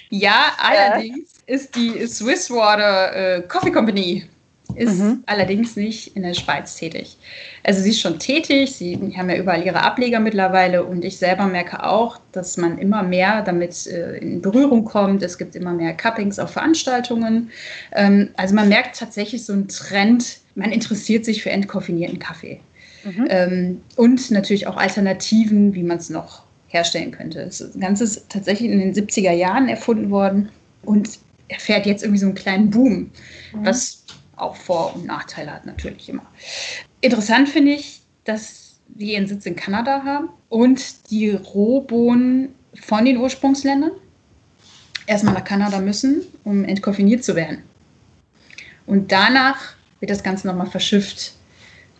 [0.08, 4.28] Ja, allerdings äh, ist die Swiss Water äh, Coffee Company
[4.76, 5.22] ist mhm.
[5.26, 7.16] allerdings nicht in der Schweiz tätig.
[7.62, 11.46] Also sie ist schon tätig, sie haben ja überall ihre Ableger mittlerweile und ich selber
[11.46, 15.22] merke auch, dass man immer mehr damit äh, in Berührung kommt.
[15.22, 17.50] Es gibt immer mehr Cuppings auf Veranstaltungen.
[17.92, 22.60] Ähm, also man merkt tatsächlich so einen Trend, man interessiert sich für entkoffinierten Kaffee.
[23.04, 23.26] Mhm.
[23.28, 27.44] Ähm, und natürlich auch Alternativen, wie man es noch herstellen könnte.
[27.44, 30.50] Das Ganze ist tatsächlich in den 70er Jahren erfunden worden
[30.82, 33.10] und erfährt jetzt irgendwie so einen kleinen Boom, mhm.
[33.64, 33.99] was
[34.40, 36.26] auch Vor- und Nachteile hat natürlich immer.
[37.00, 43.16] Interessant finde ich, dass wir ihren Sitz in Kanada haben und die Rohbohnen von den
[43.18, 43.92] Ursprungsländern
[45.06, 47.62] erstmal nach Kanada müssen, um entkoffiniert zu werden.
[48.86, 51.34] Und danach wird das Ganze nochmal verschifft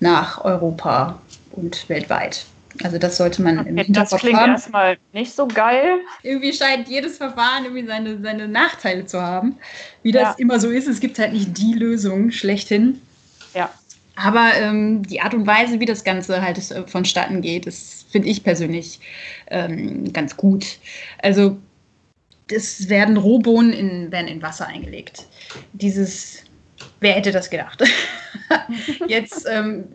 [0.00, 1.20] nach Europa
[1.52, 2.46] und weltweit.
[2.82, 4.52] Also das sollte man okay, im Hinterkopf Das klingt haben.
[4.52, 5.98] erstmal nicht so geil.
[6.22, 9.56] Irgendwie scheint jedes Verfahren irgendwie seine, seine Nachteile zu haben.
[10.02, 10.34] Wie das ja.
[10.38, 13.00] immer so ist, es gibt halt nicht die Lösung schlechthin.
[13.54, 13.70] Ja.
[14.16, 18.28] Aber ähm, die Art und Weise, wie das Ganze halt äh, vonstatten geht, das finde
[18.28, 19.00] ich persönlich
[19.48, 20.78] ähm, ganz gut.
[21.22, 21.56] Also
[22.48, 25.26] es werden Rohbohnen in, werden in Wasser eingelegt.
[25.72, 26.44] Dieses
[27.00, 27.82] Wer hätte das gedacht?
[29.08, 29.86] Jetzt, ähm,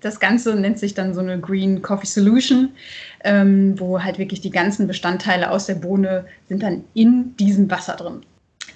[0.00, 2.72] das Ganze nennt sich dann so eine Green Coffee Solution,
[3.22, 7.96] ähm, wo halt wirklich die ganzen Bestandteile aus der Bohne sind dann in diesem Wasser
[7.96, 8.22] drin.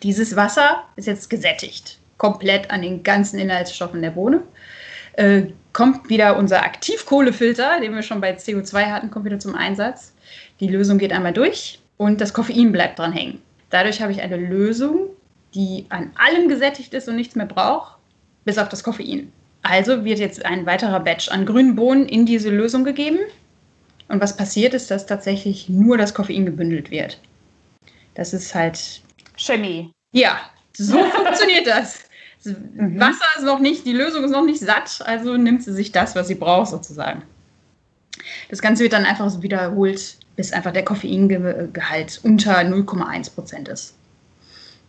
[0.02, 4.42] Dieses Wasser ist jetzt gesättigt, komplett an den ganzen Inhaltsstoffen der Bohne.
[5.14, 10.14] Äh, kommt wieder unser Aktivkohlefilter, den wir schon bei CO2 hatten, kommt wieder zum Einsatz.
[10.60, 13.40] Die Lösung geht einmal durch und das Koffein bleibt dran hängen.
[13.70, 15.08] Dadurch habe ich eine Lösung,
[15.54, 17.98] die an allem gesättigt ist und nichts mehr braucht,
[18.44, 19.32] bis auf das Koffein.
[19.62, 23.18] Also wird jetzt ein weiterer Batch an grünen Bohnen in diese Lösung gegeben.
[24.08, 27.20] Und was passiert ist, dass tatsächlich nur das Koffein gebündelt wird.
[28.14, 29.02] Das ist halt.
[29.36, 29.92] Chemie.
[30.12, 30.40] Ja,
[30.72, 32.04] so funktioniert das.
[32.44, 32.98] Mhm.
[32.98, 36.14] Wasser ist noch nicht, die Lösung ist noch nicht satt, also nimmt sie sich das,
[36.14, 37.22] was sie braucht, sozusagen.
[38.48, 43.97] Das Ganze wird dann einfach so wiederholt, bis einfach der Koffeingehalt unter 0,1 Prozent ist.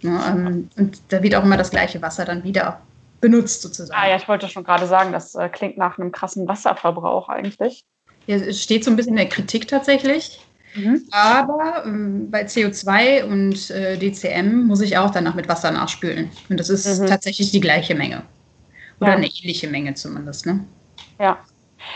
[0.02, 2.82] Ja, ähm, und da wird auch immer das gleiche Wasser dann wieder
[3.22, 4.00] benutzt sozusagen.
[4.00, 7.84] Ah ja, ich wollte schon gerade sagen, das äh, klingt nach einem krassen Wasserverbrauch eigentlich.
[8.28, 10.40] Ja, es steht so ein bisschen in der Kritik tatsächlich.
[10.76, 11.04] Mhm.
[11.12, 16.30] Aber ähm, bei CO2 und äh, DCM muss ich auch danach mit Wasser nachspülen.
[16.48, 17.08] Und das ist mhm.
[17.08, 18.24] tatsächlich die gleiche Menge.
[19.00, 19.16] Oder ja.
[19.16, 20.46] eine ähnliche Menge zumindest.
[20.46, 20.64] Ne?
[21.20, 21.40] Ja.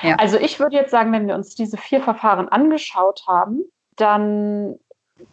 [0.01, 0.15] ja.
[0.15, 3.61] Also ich würde jetzt sagen, wenn wir uns diese vier Verfahren angeschaut haben,
[3.95, 4.75] dann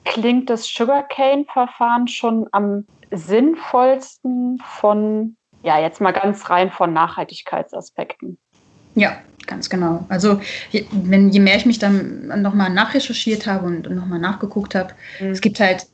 [0.04, 8.38] klingt das Sugarcane-Verfahren schon am sinnvollsten von, ja, jetzt mal ganz rein von Nachhaltigkeitsaspekten.
[8.94, 10.04] Ja, ganz genau.
[10.08, 14.74] Also je, wenn, je mehr ich mich dann nochmal nachrecherchiert habe und, und nochmal nachgeguckt
[14.74, 15.30] habe, mhm.
[15.30, 15.86] es gibt halt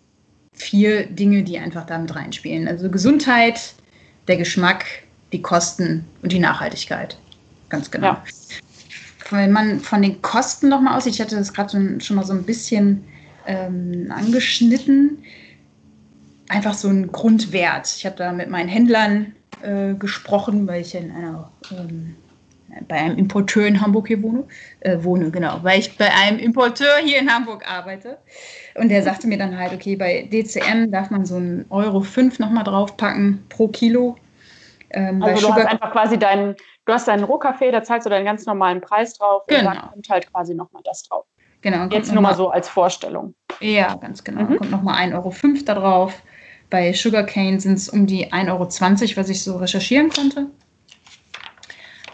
[0.52, 2.68] vier Dinge, die einfach damit reinspielen.
[2.68, 3.74] Also Gesundheit,
[4.28, 4.84] der Geschmack,
[5.32, 7.18] die Kosten und die Nachhaltigkeit.
[7.68, 8.08] Ganz genau.
[8.08, 8.24] Ja.
[9.30, 12.32] Wenn man von den Kosten nochmal aussieht, ich hatte das gerade schon, schon mal so
[12.32, 13.04] ein bisschen
[13.46, 15.18] ähm, angeschnitten.
[16.48, 17.92] Einfach so ein Grundwert.
[17.96, 22.16] Ich habe da mit meinen Händlern äh, gesprochen, weil ich in einer ähm,
[22.88, 24.44] bei einem Importeur in Hamburg hier wohne,
[24.80, 28.18] äh, wohne, genau, weil ich bei einem Importeur hier in Hamburg arbeite.
[28.74, 32.38] Und der sagte mir dann halt, okay, bei DCM darf man so einen Euro 5
[32.38, 34.16] nochmal draufpacken pro Kilo.
[34.90, 36.54] Ähm, also du hast einfach quasi deinen,
[36.84, 39.60] du hast deinen Rohkaffee, da zahlst du deinen ganz normalen Preis drauf genau.
[39.60, 41.24] und dann kommt halt quasi nochmal das drauf.
[41.62, 41.86] Genau.
[41.88, 43.34] Jetzt nur mal so als Vorstellung.
[43.60, 44.42] Ja, ganz genau.
[44.42, 44.58] Mhm.
[44.58, 46.22] Kommt nochmal 1,05 Euro da drauf.
[46.70, 50.50] Bei Sugarcane sind es um die 1,20 Euro, was ich so recherchieren konnte.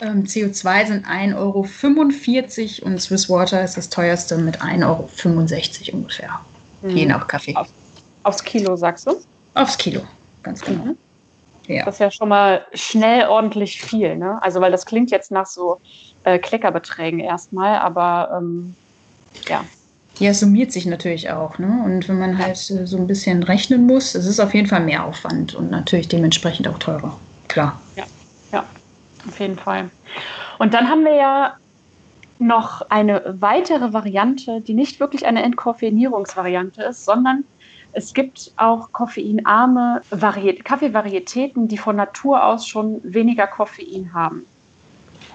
[0.00, 1.37] Ähm, CO2 sind 1,45
[2.83, 6.40] Euro und Swiss Water ist das teuerste mit 1,65 Euro ungefähr.
[6.83, 6.90] Mhm.
[6.90, 7.55] Je nach Kaffee.
[7.55, 7.68] Auf,
[8.24, 9.14] aufs Kilo, sagst du?
[9.55, 10.02] Aufs Kilo,
[10.42, 10.85] ganz genau.
[10.85, 10.98] Mhm.
[11.66, 11.85] Ja.
[11.85, 14.42] Das ist ja schon mal schnell ordentlich viel, ne?
[14.42, 15.78] Also, weil das klingt jetzt nach so
[16.24, 18.74] äh, Kleckerbeträgen erstmal, aber ähm,
[19.49, 19.64] ja.
[20.18, 21.59] Ja, summiert sich natürlich auch.
[21.59, 21.83] Ne?
[21.85, 24.85] Und wenn man halt äh, so ein bisschen rechnen muss, es ist auf jeden Fall
[24.85, 27.18] mehr Aufwand und natürlich dementsprechend auch teurer.
[27.49, 27.81] Klar.
[27.97, 28.05] Ja,
[28.53, 28.64] ja
[29.27, 29.90] auf jeden Fall.
[30.59, 31.57] Und dann haben wir ja
[32.38, 37.45] noch eine weitere Variante, die nicht wirklich eine Entkoffeinierungsvariante ist, sondern
[37.92, 44.47] es gibt auch koffeinarme Variet Kaffeevarietäten, die von Natur aus schon weniger Koffein haben.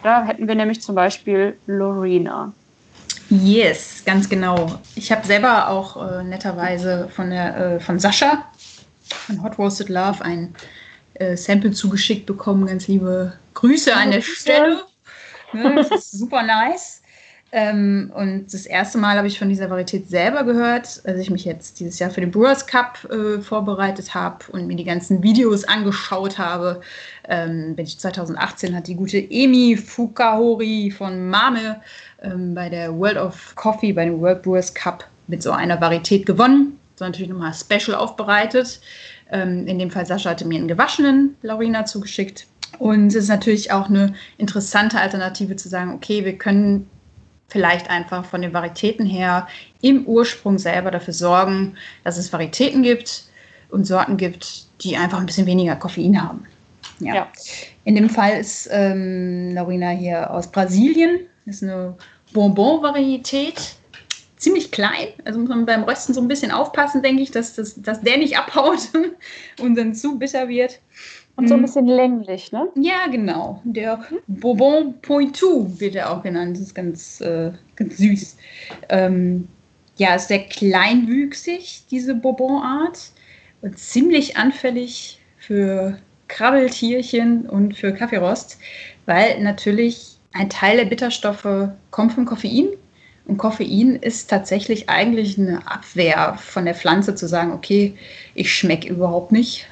[0.04, 2.54] Da hätten wir nämlich zum Beispiel Lorena.
[3.30, 4.80] Yes, ganz genau.
[4.96, 8.46] Ich habe selber auch äh, netterweise von, der, äh, von Sascha
[9.10, 10.56] von Hot Roasted Love ein
[11.16, 12.66] äh, Sample zugeschickt bekommen.
[12.66, 14.84] Ganz liebe Grüße an der Stelle.
[15.54, 17.02] Ne, das ist super nice.
[17.54, 21.46] Ähm, und das erste Mal habe ich von dieser Varietät selber gehört, als ich mich
[21.46, 25.64] jetzt dieses Jahr für den Brewers Cup äh, vorbereitet habe und mir die ganzen Videos
[25.64, 26.82] angeschaut habe.
[27.30, 31.82] Ähm, bin ich 2018 hat die gute Emi Fukahori von Mame
[32.22, 36.26] ähm, bei der World of Coffee, bei dem World Brewers Cup mit so einer Varietät
[36.26, 36.80] gewonnen.
[36.96, 38.80] So natürlich nochmal special aufbereitet.
[39.32, 42.48] Ähm, in dem Fall Sascha hatte mir einen gewaschenen Laurina zugeschickt.
[42.80, 46.90] Und es ist natürlich auch eine interessante Alternative zu sagen, okay, wir können
[47.50, 49.48] vielleicht einfach von den Varietäten her
[49.82, 53.24] im Ursprung selber dafür sorgen, dass es Varietäten gibt
[53.70, 56.46] und Sorten gibt, die einfach ein bisschen weniger Koffein haben.
[57.00, 57.16] Ja.
[57.16, 57.28] ja.
[57.86, 61.20] In dem Fall ist ähm, Laurina hier aus Brasilien.
[61.48, 61.96] Das ist eine
[62.34, 63.76] Bonbon-Varietät.
[64.36, 67.82] Ziemlich klein, also muss man beim Rösten so ein bisschen aufpassen, denke ich, dass, das,
[67.82, 68.90] dass der nicht abhaut
[69.60, 70.80] und dann zu bitter wird.
[71.36, 71.66] Und so ein mhm.
[71.66, 72.68] bisschen länglich, ne?
[72.76, 73.62] Ja, genau.
[73.64, 76.58] Der Bourbon Poitou wird er auch genannt.
[76.58, 78.38] Das ist ganz, äh, ganz süß.
[78.90, 79.48] Ähm,
[79.98, 83.00] ja, ist sehr kleinwüchsig, diese Bourbon-Art.
[83.62, 88.60] Und ziemlich anfällig für Krabbeltierchen und für Kaffeerost,
[89.06, 92.68] weil natürlich ein Teil der Bitterstoffe kommt vom Koffein.
[93.26, 97.96] Und Koffein ist tatsächlich eigentlich eine Abwehr von der Pflanze zu sagen, okay,
[98.36, 99.68] ich schmecke überhaupt nicht.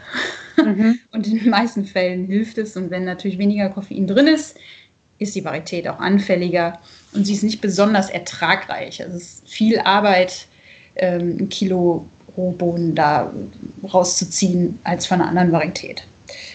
[0.58, 1.00] Mhm.
[1.12, 2.76] Und in den meisten Fällen hilft es.
[2.76, 4.58] Und wenn natürlich weniger Koffein drin ist,
[5.20, 6.80] ist die Varietät auch anfälliger
[7.14, 9.02] und sie ist nicht besonders ertragreich.
[9.02, 10.48] Also es ist viel Arbeit,
[10.98, 13.32] ähm, ein Kilo Rohbohnen da
[13.94, 16.06] rauszuziehen als von einer anderen Varietät.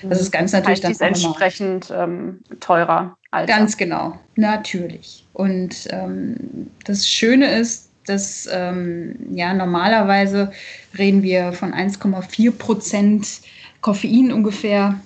[0.03, 3.17] Das ist ganz natürlich heißt, dann entsprechend ähm, teurer.
[3.31, 5.27] Als ganz genau, natürlich.
[5.33, 10.51] Und ähm, das Schöne ist, dass ähm, ja normalerweise
[10.99, 13.41] reden wir von 1,4 Prozent
[13.81, 15.01] Koffein ungefähr.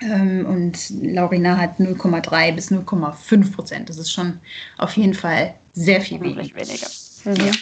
[0.00, 3.88] Ähm, und Laurina hat 0,3 bis 0,5 Prozent.
[3.88, 4.40] Das ist schon
[4.78, 6.54] auf jeden Fall sehr viel weniger.
[6.56, 6.88] weniger.
[7.24, 7.36] Mhm.
[7.36, 7.52] Ja.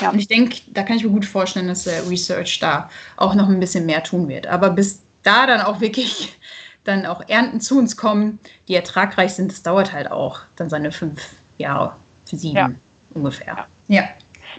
[0.00, 0.10] ja.
[0.10, 3.48] Und ich denke, da kann ich mir gut vorstellen, dass der Research da auch noch
[3.48, 4.46] ein bisschen mehr tun wird.
[4.46, 6.38] Aber bis da dann auch wirklich
[6.84, 10.90] dann auch Ernten zu uns kommen, die ertragreich sind, das dauert halt auch dann seine
[10.90, 12.70] fünf Jahre, für sieben ja.
[13.14, 13.66] ungefähr.
[13.88, 13.96] Ja.
[14.00, 14.08] ja.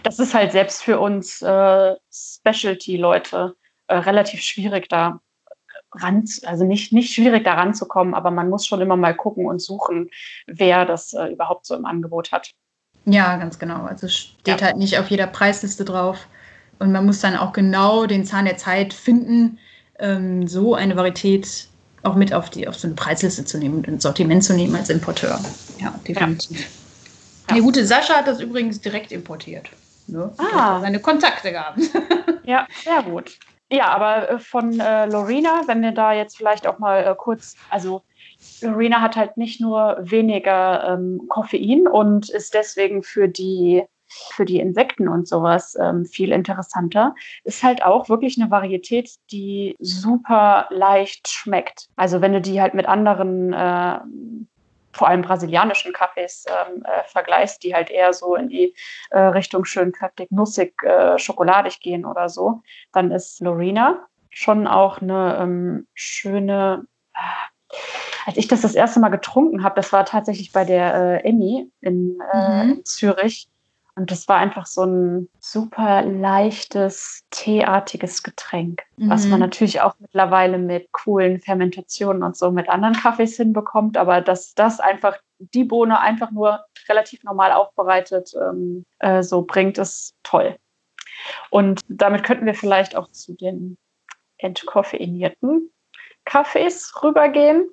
[0.02, 3.54] Das ist halt selbst für uns äh, Specialty-Leute
[3.88, 5.20] äh, relativ schwierig da
[5.92, 9.60] ran, also nicht, nicht schwierig da ranzukommen, aber man muss schon immer mal gucken und
[9.60, 10.10] suchen,
[10.46, 12.50] wer das äh, überhaupt so im Angebot hat.
[13.06, 13.84] Ja, ganz genau.
[13.84, 14.66] Also steht ja.
[14.66, 16.26] halt nicht auf jeder Preisliste drauf.
[16.78, 19.58] Und man muss dann auch genau den Zahn der Zeit finden,
[19.98, 21.68] ähm, so eine Varietät
[22.02, 24.76] auch mit auf, die, auf so eine Preisliste zu nehmen und ein Sortiment zu nehmen
[24.76, 25.40] als Importeur.
[25.80, 26.60] Ja, definitiv.
[27.48, 27.54] Ja.
[27.54, 29.70] Der gute Sascha hat das übrigens direkt importiert.
[30.06, 30.32] Ne?
[30.36, 30.80] Ah.
[30.80, 31.78] Seine Kontakte gehabt.
[32.44, 33.38] ja, sehr gut.
[33.70, 37.56] Ja, aber äh, von äh, Lorena, wenn wir da jetzt vielleicht auch mal äh, kurz,
[37.70, 38.02] also
[38.60, 44.60] Lorena hat halt nicht nur weniger ähm, Koffein und ist deswegen für die für die
[44.60, 47.14] Insekten und sowas ähm, viel interessanter,
[47.44, 51.88] ist halt auch wirklich eine Varietät, die super leicht schmeckt.
[51.96, 53.98] Also wenn du die halt mit anderen äh,
[54.92, 58.74] vor allem brasilianischen Kaffees ähm, äh, vergleichst, die halt eher so in die
[59.10, 62.62] äh, Richtung schön kräftig, nussig, äh, schokoladig gehen oder so,
[62.92, 66.86] dann ist Lorena schon auch eine ähm, schöne.
[67.14, 67.76] Äh,
[68.26, 71.70] als ich das das erste Mal getrunken habe, das war tatsächlich bei der äh, Emmy
[71.82, 72.70] in, äh, mhm.
[72.70, 73.48] in Zürich.
[73.96, 79.08] Und das war einfach so ein super leichtes, teeartiges Getränk, mhm.
[79.08, 79.46] was man mhm.
[79.46, 83.96] natürlich auch mittlerweile mit coolen Fermentationen und so mit anderen Kaffees hinbekommt.
[83.96, 89.78] Aber dass das einfach die Bohne einfach nur relativ normal aufbereitet ähm, äh, so bringt,
[89.78, 90.56] ist toll.
[91.50, 93.78] Und damit könnten wir vielleicht auch zu den
[94.38, 95.70] entkoffeinierten
[96.24, 97.68] Kaffees rübergehen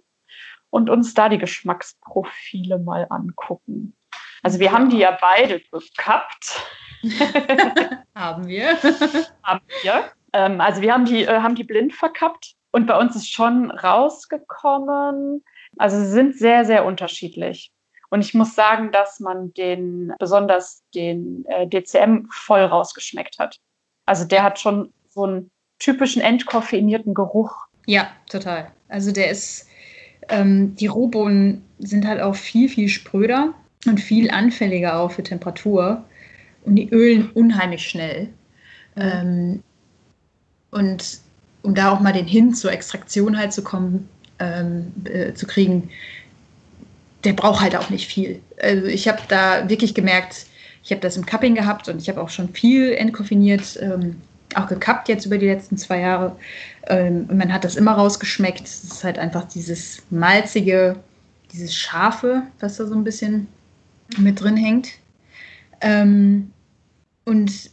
[0.69, 3.95] und uns da die Geschmacksprofile mal angucken.
[4.43, 6.65] Also wir haben die ja beide gekappt.
[8.15, 8.77] haben wir.
[9.43, 10.11] haben wir.
[10.33, 13.71] Ähm, also wir haben die, äh, haben die blind verkappt und bei uns ist schon
[13.71, 15.43] rausgekommen.
[15.77, 17.71] Also sie sind sehr, sehr unterschiedlich.
[18.09, 23.57] Und ich muss sagen, dass man den, besonders den äh, DCM voll rausgeschmeckt hat.
[24.05, 27.55] Also der hat schon so einen typischen entkoffeinierten Geruch.
[27.85, 28.71] Ja, total.
[28.89, 29.67] Also der ist,
[30.27, 33.53] ähm, die Rohbohnen sind halt auch viel, viel spröder
[33.85, 36.03] und viel anfälliger auch für Temperatur.
[36.63, 38.29] Und die ölen unheimlich schnell.
[38.95, 39.01] Mhm.
[39.01, 39.63] Ähm,
[40.71, 41.19] und
[41.63, 44.07] um da auch mal den Hin zur Extraktion halt zu kommen,
[44.39, 45.89] ähm, äh, zu kriegen,
[47.23, 48.41] der braucht halt auch nicht viel.
[48.61, 50.47] Also ich habe da wirklich gemerkt,
[50.83, 54.17] ich habe das im Cupping gehabt und ich habe auch schon viel entkoffiniert, ähm,
[54.55, 56.35] auch gekappt jetzt über die letzten zwei Jahre.
[56.87, 58.65] Ähm, und man hat das immer rausgeschmeckt.
[58.65, 60.95] Es ist halt einfach dieses malzige,
[61.53, 63.47] dieses scharfe, was da so ein bisschen
[64.17, 64.89] mit drin hängt.
[65.81, 66.51] Ähm,
[67.25, 67.71] und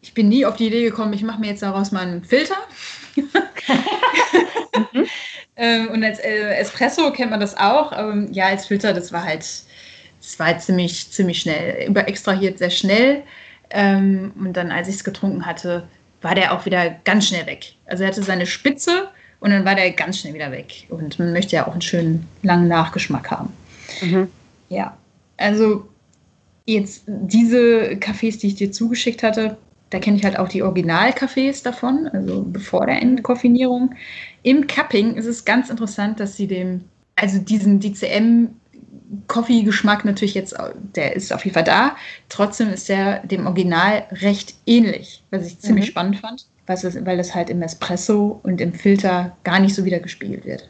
[0.00, 2.56] ich bin nie auf die Idee gekommen, ich mache mir jetzt daraus mal einen Filter.
[3.16, 5.06] mhm.
[5.56, 7.92] ähm, und als äh, Espresso kennt man das auch.
[7.96, 11.86] Ähm, ja, als Filter, das war halt, das war halt ziemlich, ziemlich schnell.
[11.88, 13.22] Überextrahiert sehr schnell.
[13.70, 15.88] Ähm, und dann, als ich es getrunken hatte,
[16.22, 17.74] war der auch wieder ganz schnell weg.
[17.86, 19.08] Also er hatte seine Spitze
[19.40, 20.86] und dann war der ganz schnell wieder weg.
[20.88, 23.52] Und man möchte ja auch einen schönen langen Nachgeschmack haben.
[24.00, 24.30] Mhm.
[24.68, 24.96] Ja.
[25.36, 25.88] Also
[26.66, 29.56] jetzt diese Cafés, die ich dir zugeschickt hatte,
[29.90, 33.94] da kenne ich halt auch die Original-Cafés davon, also bevor der Entkoffinierung.
[34.42, 38.48] Im Cupping ist es ganz interessant, dass sie dem, also diesen DCM
[39.28, 40.56] Coffee-Geschmack natürlich jetzt,
[40.96, 41.96] der ist auf jeden Fall da.
[42.28, 45.90] Trotzdem ist der dem Original recht ähnlich, was ich ziemlich mhm.
[45.90, 50.44] spannend fand, weil es halt im Espresso und im Filter gar nicht so wieder gespiegelt
[50.44, 50.68] wird.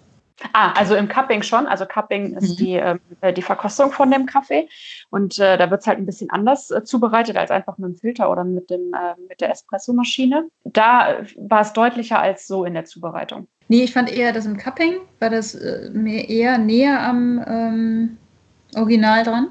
[0.53, 1.67] Ah, also im Cupping schon.
[1.67, 2.39] Also Cupping mhm.
[2.39, 2.99] ist die, äh,
[3.33, 4.69] die Verkostung von dem Kaffee.
[5.11, 7.97] Und äh, da wird es halt ein bisschen anders äh, zubereitet als einfach mit dem
[7.97, 10.49] Filter oder mit, dem, äh, mit der Espressomaschine.
[10.65, 13.49] Da war es deutlicher als so in der Zubereitung.
[13.69, 18.19] Nee, ich fand eher, dass im Cupping war das äh, mir eher näher am ähm,
[18.77, 19.49] Original dran.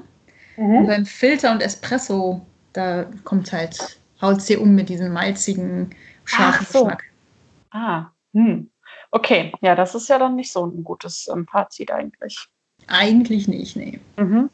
[0.56, 0.76] Mhm.
[0.76, 2.40] Und beim Filter und Espresso,
[2.72, 5.90] da kommt halt, haut es dir um mit diesem malzigen,
[6.24, 6.84] scharfen so.
[6.84, 7.04] Geschmack.
[7.70, 8.70] Ah, hm.
[9.16, 12.48] Okay, ja, das ist ja dann nicht so ein gutes ähm, Fazit eigentlich.
[12.86, 13.98] Eigentlich nicht, nee.
[14.18, 14.50] Mhm.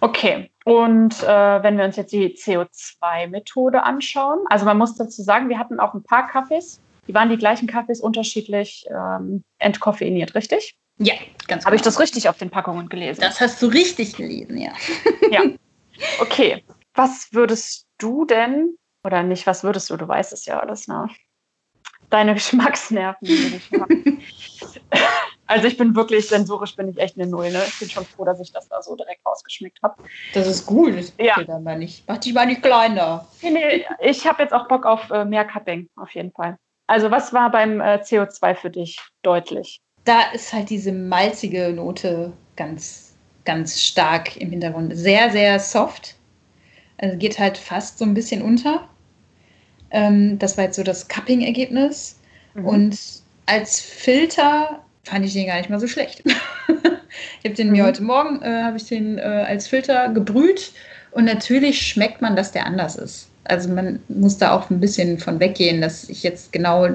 [0.00, 5.50] Okay, und äh, wenn wir uns jetzt die CO2-Methode anschauen, also man muss dazu sagen,
[5.50, 10.74] wir hatten auch ein paar Kaffees, die waren die gleichen Kaffees unterschiedlich ähm, entkoffeiniert, richtig?
[10.96, 11.12] Ja,
[11.46, 11.90] ganz Habe ich genau.
[11.90, 13.20] das richtig auf den Packungen gelesen?
[13.20, 14.72] Das hast du richtig gelesen, ja.
[15.30, 15.42] ja.
[16.18, 18.74] Okay, was würdest du denn,
[19.04, 21.10] oder nicht, was würdest du, du weißt es ja alles, ne?
[22.12, 23.60] Deine Geschmacksnerven.
[25.46, 27.50] also ich bin wirklich sensorisch, bin ich echt eine Null.
[27.50, 27.62] Ne?
[27.66, 30.02] Ich bin schon froh, dass ich das da so direkt rausgeschmeckt habe.
[30.34, 30.96] Das ist gut.
[30.96, 31.42] Das ja.
[31.42, 32.04] dann mal nicht.
[32.06, 33.26] Mach dich mal nicht kleiner.
[33.42, 36.58] Nee, nee, ich habe jetzt auch Bock auf äh, mehr Cupping, auf jeden Fall.
[36.86, 39.80] Also was war beim äh, CO2 für dich deutlich?
[40.04, 44.96] Da ist halt diese malzige Note ganz, ganz stark im Hintergrund.
[44.96, 46.16] Sehr, sehr soft.
[46.98, 48.88] Also geht halt fast so ein bisschen unter.
[49.92, 52.18] Ähm, das war jetzt so das Cupping-Ergebnis.
[52.54, 52.66] Mhm.
[52.66, 52.98] Und
[53.46, 56.22] als Filter fand ich den gar nicht mal so schlecht.
[56.26, 57.72] ich habe den mhm.
[57.72, 60.72] mir heute Morgen, äh, habe ich den äh, als Filter gebrüht
[61.12, 63.28] und natürlich schmeckt man, dass der anders ist.
[63.44, 66.88] Also man muss da auch ein bisschen von weggehen, dass ich jetzt genau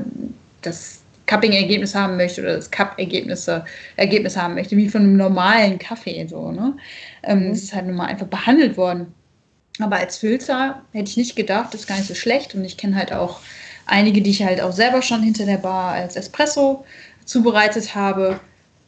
[0.61, 3.65] das Cupping-Ergebnis haben möchte oder das Cup-Ergebnisse
[3.97, 6.25] Ergebnis haben möchte, wie von einem normalen Kaffee.
[6.27, 6.75] So, ne?
[7.23, 7.51] Ähm, mhm.
[7.51, 9.13] Es ist halt nun mal einfach behandelt worden.
[9.79, 12.55] Aber als Filter hätte ich nicht gedacht, das ist gar nicht so schlecht.
[12.55, 13.39] Und ich kenne halt auch
[13.85, 16.85] einige, die ich halt auch selber schon hinter der Bar als Espresso
[17.25, 18.39] zubereitet habe.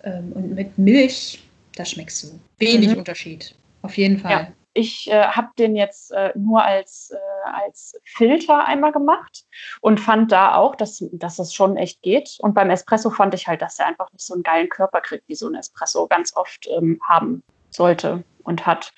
[0.04, 1.44] Ähm, und mit Milch,
[1.76, 2.98] da schmeckst du wenig mhm.
[2.98, 3.56] Unterschied.
[3.82, 4.32] Auf jeden Fall.
[4.32, 4.48] Ja.
[4.74, 7.12] Ich äh, habe den jetzt äh, nur als
[7.54, 9.46] als Filter einmal gemacht
[9.82, 12.38] und fand da auch, dass, dass das schon echt geht.
[12.40, 15.28] Und beim Espresso fand ich halt, dass er einfach nicht so einen geilen Körper kriegt,
[15.28, 18.92] wie so ein Espresso ganz oft ähm, haben sollte und hat.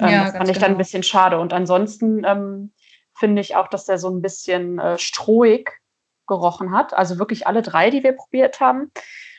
[0.00, 0.60] Ähm, ja, das fand ich genau.
[0.60, 0.78] dann ein genau.
[0.78, 1.38] bisschen schade.
[1.38, 2.72] Und ansonsten ähm,
[3.14, 5.70] finde ich auch, dass der so ein bisschen äh, strohig
[6.26, 6.94] gerochen hat.
[6.94, 8.90] Also wirklich alle drei, die wir probiert haben.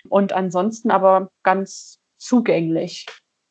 [0.09, 3.05] Und ansonsten aber ganz zugänglich.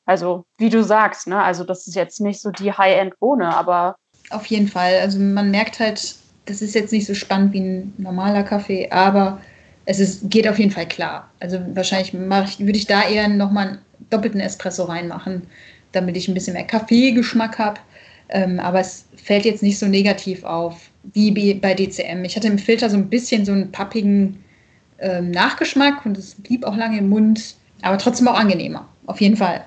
[0.04, 1.42] Also, wie du sagst, ne?
[1.42, 3.96] Also, das ist jetzt nicht so die High-End-Bohne, aber.
[4.30, 4.98] Auf jeden Fall.
[5.00, 9.40] Also, man merkt halt, das ist jetzt nicht so spannend wie ein normaler Kaffee, aber
[9.84, 11.30] es ist, geht auf jeden Fall klar.
[11.38, 15.46] Also, wahrscheinlich ich, würde ich da eher nochmal einen doppelten Espresso reinmachen,
[15.92, 17.80] damit ich ein bisschen mehr Kaffeegeschmack habe.
[18.28, 22.24] Ähm, aber es fällt jetzt nicht so negativ auf wie bei DCM.
[22.24, 24.42] Ich hatte im Filter so ein bisschen so einen pappigen
[24.98, 28.88] ähm, Nachgeschmack und es blieb auch lange im Mund, aber trotzdem auch angenehmer.
[29.06, 29.64] Auf jeden Fall.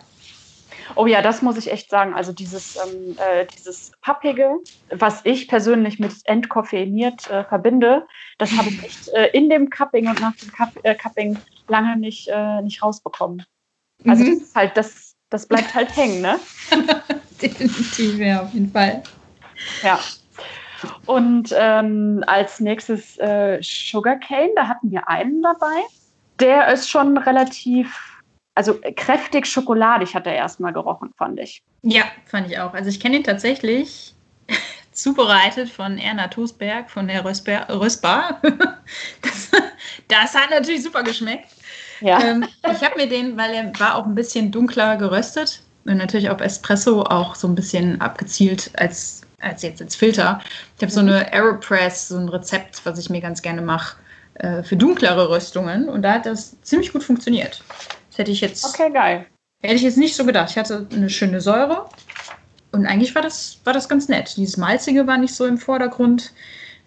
[0.96, 2.14] Oh ja, das muss ich echt sagen.
[2.14, 4.58] Also dieses, ähm, äh, dieses Pappige,
[4.92, 8.08] was ich persönlich mit entkoffeiniert äh, verbinde,
[8.38, 11.98] das habe ich echt äh, in dem Cupping und nach dem Cup äh, Cupping lange
[11.98, 13.44] nicht, äh, nicht rausbekommen.
[14.06, 14.40] Also mhm.
[14.40, 16.40] das ist halt, das, das bleibt halt hängen, ne?
[17.42, 19.04] Definitiv, ja, auf jeden Fall.
[19.84, 20.00] Ja.
[21.06, 25.82] Und ähm, als nächstes äh, Sugarcane, da hatten wir einen dabei.
[26.40, 28.16] Der ist schon relativ
[28.56, 31.62] also kräftig schokoladig hat er erstmal gerochen, fand ich.
[31.84, 32.74] Ja, fand ich auch.
[32.74, 34.16] Also ich kenne ihn tatsächlich
[34.92, 38.42] zubereitet von Erna Tosberg von der Röstbar.
[39.22, 39.52] Das,
[40.08, 41.48] das, hat natürlich super geschmeckt.
[42.02, 42.22] Ja.
[42.22, 46.30] Ähm, ich habe mir den, weil er war auch ein bisschen dunkler geröstet und natürlich
[46.30, 50.42] auf Espresso auch so ein bisschen abgezielt als, als jetzt als Filter.
[50.78, 51.10] Ich habe so mhm.
[51.10, 53.98] eine Aeropress, so ein Rezept, was ich mir ganz gerne mache
[54.36, 57.64] äh, für dunklere Röstungen und da hat das ziemlich gut funktioniert.
[58.10, 58.66] Das hätte ich jetzt.
[58.66, 59.26] Okay, geil.
[59.62, 60.52] Hätte ich jetzt nicht so gedacht.
[60.52, 61.90] Ich hatte eine schöne Säure.
[62.72, 64.36] Und eigentlich war das, war das ganz nett.
[64.36, 66.34] Dieses Malzige war nicht so im Vordergrund.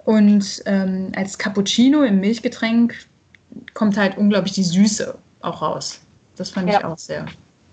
[0.05, 2.95] Und ähm, als Cappuccino im Milchgetränk
[3.75, 6.01] kommt halt unglaublich die Süße auch raus.
[6.37, 6.79] Das fand ja.
[6.79, 7.27] ich auch sehr,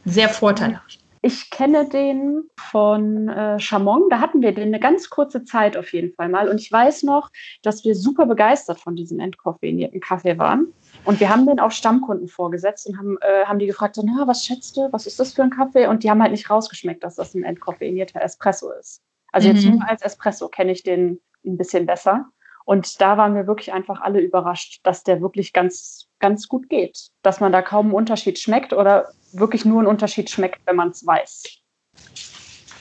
[0.06, 1.00] sehr vorteilhaft.
[1.22, 4.04] Ich kenne den von äh, Chamon.
[4.12, 6.48] Da hatten wir den eine ganz kurze Zeit auf jeden Fall mal.
[6.48, 7.32] Und ich weiß noch,
[7.64, 10.68] dass wir super begeistert von diesem entkoffeinierten Kaffee waren.
[11.04, 14.28] Und wir haben den auch Stammkunden vorgesetzt und haben, äh, haben die gefragt, so, na,
[14.28, 15.88] was schätzt du, was ist das für ein Kaffee?
[15.88, 19.02] Und die haben halt nicht rausgeschmeckt, dass das ein entkoffeinierter Espresso ist.
[19.32, 19.56] Also mhm.
[19.56, 22.28] jetzt nur als Espresso kenne ich den ein bisschen besser.
[22.66, 27.10] Und da waren wir wirklich einfach alle überrascht, dass der wirklich ganz, ganz gut geht.
[27.22, 30.90] Dass man da kaum einen Unterschied schmeckt oder wirklich nur einen Unterschied schmeckt, wenn man
[30.90, 31.44] es weiß.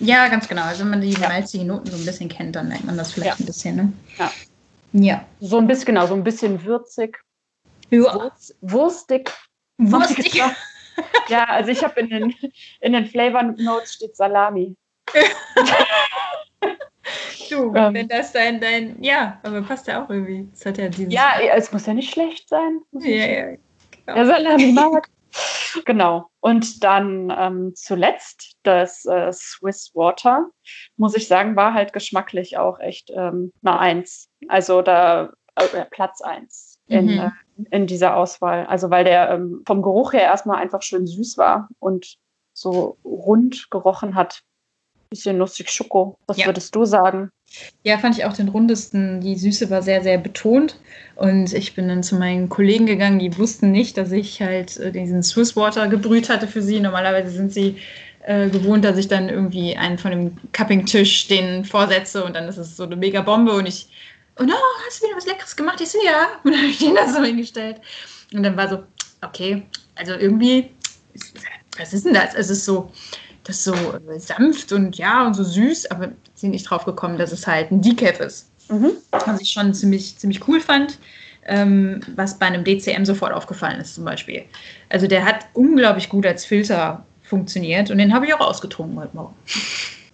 [0.00, 0.62] Ja, ganz genau.
[0.62, 1.28] Also wenn man die ja.
[1.28, 3.44] malzigen Noten so ein bisschen kennt, dann merkt man das vielleicht ja.
[3.44, 3.76] ein bisschen.
[3.76, 3.92] Ne?
[4.18, 4.32] Ja.
[4.92, 5.24] Ja.
[5.40, 7.18] So ein bisschen, genau, so ein bisschen würzig,
[7.90, 8.30] ja.
[8.60, 9.30] wurstig.
[9.78, 10.40] Wurstig.
[11.28, 12.34] Ja, also ich habe in den,
[12.80, 14.76] in den Flavor Notes steht Salami.
[17.50, 20.48] du, ähm, wenn das dein, dein, ja, aber passt ja auch irgendwie.
[20.52, 22.80] Es hat ja diesen ja, es muss ja nicht schlecht sein.
[22.92, 23.56] Ja, ja,
[24.06, 24.24] genau.
[24.24, 25.08] Salami mag.
[25.84, 26.30] genau.
[26.40, 30.48] Und dann ähm, zuletzt das äh, Swiss Water,
[30.96, 34.28] muss ich sagen, war halt geschmacklich auch echt ähm, eine Eins.
[34.48, 37.18] Also da äh, Platz eins in, mhm.
[37.18, 37.30] äh,
[37.70, 38.66] in dieser Auswahl.
[38.66, 42.16] Also weil der ähm, vom Geruch her erstmal einfach schön süß war und
[42.52, 44.42] so rund gerochen hat.
[45.14, 46.18] Bisschen lustig Schoko.
[46.26, 46.46] Was ja.
[46.46, 47.30] würdest du sagen?
[47.84, 49.20] Ja, fand ich auch den rundesten.
[49.20, 50.80] Die Süße war sehr, sehr betont.
[51.14, 54.90] Und ich bin dann zu meinen Kollegen gegangen, die wussten nicht, dass ich halt äh,
[54.90, 56.80] diesen Swiss Water gebrüht hatte für sie.
[56.80, 57.76] Normalerweise sind sie
[58.26, 62.56] äh, gewohnt, dass ich dann irgendwie einen von dem Cupping-Tisch den vorsetze und dann ist
[62.56, 63.88] es so eine mega Bombe und ich
[64.40, 64.44] oh,
[64.86, 65.80] hast du wieder was Leckeres gemacht?
[65.80, 66.26] Ich so, ja.
[66.42, 67.80] Und dann habe ich den da so hingestellt.
[68.32, 68.82] Und dann war so,
[69.22, 69.62] okay,
[69.94, 70.70] also irgendwie,
[71.78, 72.34] was ist denn das?
[72.34, 72.90] Es ist so,
[73.44, 77.18] das ist so äh, sanft und ja und so süß, aber sind nicht drauf gekommen,
[77.18, 78.50] dass es halt ein Decaf ist.
[78.68, 78.92] Mhm.
[79.10, 80.98] Was ich schon ziemlich, ziemlich cool fand.
[81.46, 84.46] Ähm, was bei einem DCM sofort aufgefallen ist, zum Beispiel.
[84.88, 89.14] Also der hat unglaublich gut als Filter funktioniert und den habe ich auch ausgetrunken heute
[89.14, 89.34] Morgen.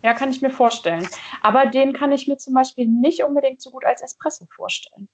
[0.03, 1.07] Ja, kann ich mir vorstellen.
[1.43, 5.09] Aber den kann ich mir zum Beispiel nicht unbedingt so gut als Espresso vorstellen.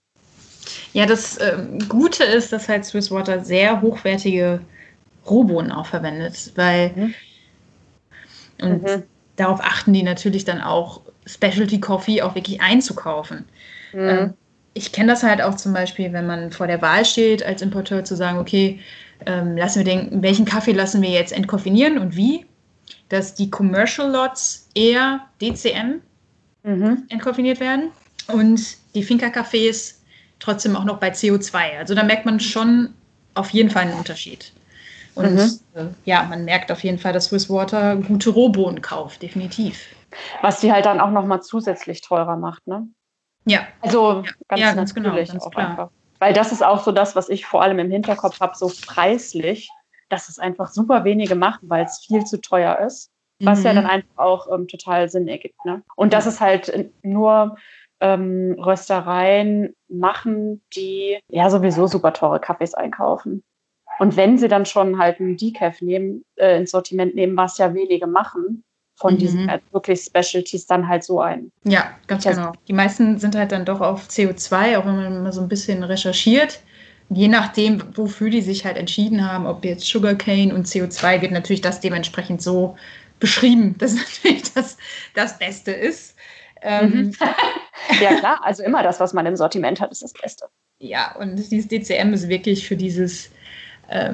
[0.92, 1.58] Ja, das äh,
[1.88, 4.60] Gute ist, dass halt Swiss Water sehr hochwertige
[5.28, 7.14] Rohbohnen auch verwendet, weil mhm.
[8.60, 9.02] Und mhm.
[9.36, 13.46] darauf achten die natürlich dann auch, Specialty Coffee auch wirklich einzukaufen.
[13.92, 14.08] Mhm.
[14.08, 14.34] Ähm,
[14.74, 18.04] ich kenne das halt auch zum Beispiel, wenn man vor der Wahl steht, als Importeur
[18.04, 18.78] zu sagen, okay,
[19.24, 22.44] ähm, lassen wir den, welchen Kaffee lassen wir jetzt entkoffinieren und wie?
[23.08, 26.00] dass die Commercial Lots eher DCM
[26.62, 27.04] mhm.
[27.08, 27.90] entkoffiniert werden
[28.28, 28.60] und
[28.94, 29.94] die Finca-Cafés
[30.38, 31.78] trotzdem auch noch bei CO2.
[31.78, 32.94] Also da merkt man schon
[33.34, 34.52] auf jeden Fall einen Unterschied.
[35.16, 35.60] Und mhm.
[35.74, 39.80] äh, ja, man merkt auf jeden Fall, dass Swiss Water gute Rohbohnen kauft, definitiv.
[40.42, 42.86] Was die halt dann auch nochmal zusätzlich teurer macht, ne?
[43.46, 43.66] Ja.
[43.80, 44.30] Also ja.
[44.48, 45.70] ganz, ja, ganz genau, ganz auch klar.
[45.70, 45.90] einfach.
[46.18, 49.70] Weil das ist auch so das, was ich vor allem im Hinterkopf habe, so preislich,
[50.08, 53.10] dass es einfach super wenige machen, weil es viel zu teuer ist.
[53.40, 53.76] Was ja Mhm.
[53.76, 55.62] dann einfach auch ähm, total Sinn ergibt.
[55.66, 55.82] Ne?
[55.94, 57.56] Und dass es halt nur
[58.00, 63.44] ähm, Röstereien machen, die ja sowieso super teure Kaffees einkaufen.
[63.98, 67.72] Und wenn sie dann schon halt einen Decaf nehmen, äh, ins Sortiment nehmen, was ja
[67.74, 68.62] wenige machen,
[68.98, 69.18] von Mhm.
[69.18, 71.50] diesen äh, wirklich Specialties dann halt so ein.
[71.64, 72.32] Ja, ganz Ja.
[72.32, 72.52] genau.
[72.68, 75.82] Die meisten sind halt dann doch auf CO2, auch wenn man mal so ein bisschen
[75.82, 76.60] recherchiert.
[77.08, 81.60] Je nachdem, wofür die sich halt entschieden haben, ob jetzt Sugarcane und CO2 wird natürlich
[81.60, 82.76] das dementsprechend so
[83.20, 83.94] beschrieben, dass
[84.24, 84.76] natürlich das
[85.14, 86.16] das Beste ist.
[86.62, 87.12] Ähm,
[88.00, 90.46] Ja klar, also immer das, was man im Sortiment hat, ist das Beste.
[90.78, 93.30] Ja, und dieses DCM ist wirklich für dieses,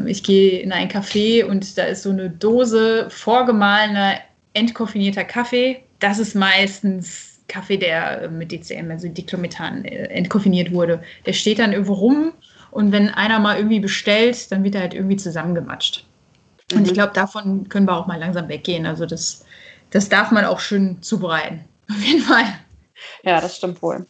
[0.06, 4.16] ich gehe in ein Café und da ist so eine Dose vorgemahlener,
[4.54, 5.84] entkoffinierter Kaffee.
[6.00, 11.02] Das ist meistens Kaffee, der äh, mit DCM, also Diclomethan, äh, entkoffiniert wurde.
[11.26, 12.32] Der steht dann irgendwo rum
[12.70, 16.06] und wenn einer mal irgendwie bestellt, dann wird er halt irgendwie zusammengematscht.
[16.72, 16.94] Und ich Mhm.
[16.94, 18.86] glaube, davon können wir auch mal langsam weggehen.
[18.86, 19.44] Also das,
[19.90, 21.68] das darf man auch schön zubereiten.
[21.90, 22.44] Auf jeden Fall.
[23.24, 24.06] Ja, das stimmt wohl.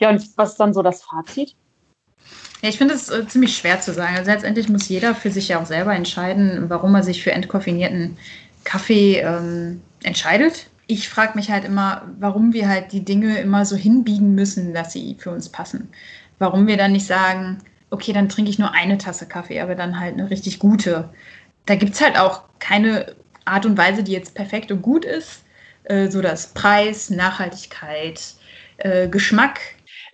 [0.00, 1.56] Ja, und was ist dann so das Fazit?
[2.64, 4.16] Ja, ich finde es äh, ziemlich schwer zu sagen.
[4.16, 8.16] Also letztendlich muss jeder für sich ja auch selber entscheiden, warum er sich für entkoffinierten
[8.64, 10.70] Kaffee ähm, entscheidet.
[10.86, 14.94] Ich frage mich halt immer, warum wir halt die Dinge immer so hinbiegen müssen, dass
[14.94, 15.90] sie für uns passen.
[16.38, 17.58] Warum wir dann nicht sagen,
[17.90, 21.10] okay, dann trinke ich nur eine Tasse Kaffee, aber dann halt eine richtig gute.
[21.66, 25.44] Da gibt es halt auch keine Art und Weise, die jetzt perfekt und gut ist.
[25.82, 28.22] Äh, so das Preis, Nachhaltigkeit,
[28.78, 29.60] äh, Geschmack,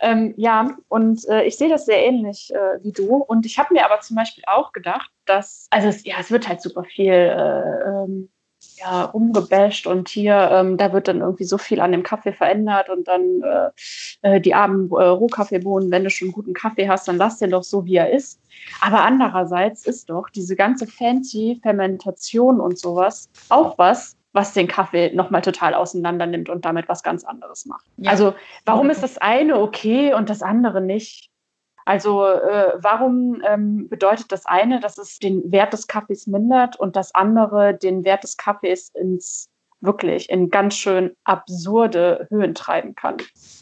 [0.00, 3.16] Ähm, ja, und äh, ich sehe das sehr ähnlich äh, wie du.
[3.16, 6.48] Und ich habe mir aber zum Beispiel auch gedacht, dass, also es, ja, es wird
[6.48, 8.30] halt super viel äh, ähm,
[8.78, 12.90] ja, rumgebasht und hier, ähm, da wird dann irgendwie so viel an dem Kaffee verändert
[12.90, 13.70] und dann äh,
[14.36, 17.62] äh, die armen äh, Rohkaffeebohnen, wenn du schon guten Kaffee hast, dann lass den doch
[17.62, 18.40] so, wie er ist.
[18.80, 25.12] Aber andererseits ist doch diese ganze fancy Fermentation und sowas auch was, was den Kaffee
[25.14, 27.84] nochmal total auseinander nimmt und damit was ganz anderes macht.
[27.96, 28.10] Ja.
[28.10, 31.30] Also warum ist das eine okay und das andere nicht?
[31.84, 36.94] Also äh, warum ähm, bedeutet das eine, dass es den Wert des Kaffees mindert und
[36.94, 39.48] das andere den Wert des Kaffees ins
[39.80, 43.16] wirklich in ganz schön absurde Höhen treiben kann?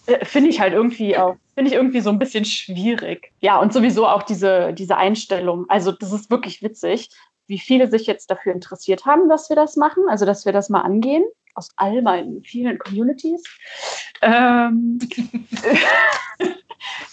[0.06, 3.32] Äh, finde ich halt irgendwie auch, finde ich irgendwie so ein bisschen schwierig.
[3.40, 5.64] Ja, und sowieso auch diese, diese Einstellung.
[5.68, 7.08] Also das ist wirklich witzig,
[7.48, 10.68] wie viele sich jetzt dafür interessiert haben, dass wir das machen, also dass wir das
[10.68, 11.24] mal angehen
[11.54, 13.42] aus all meinen vielen Communities.
[14.22, 14.98] Ähm,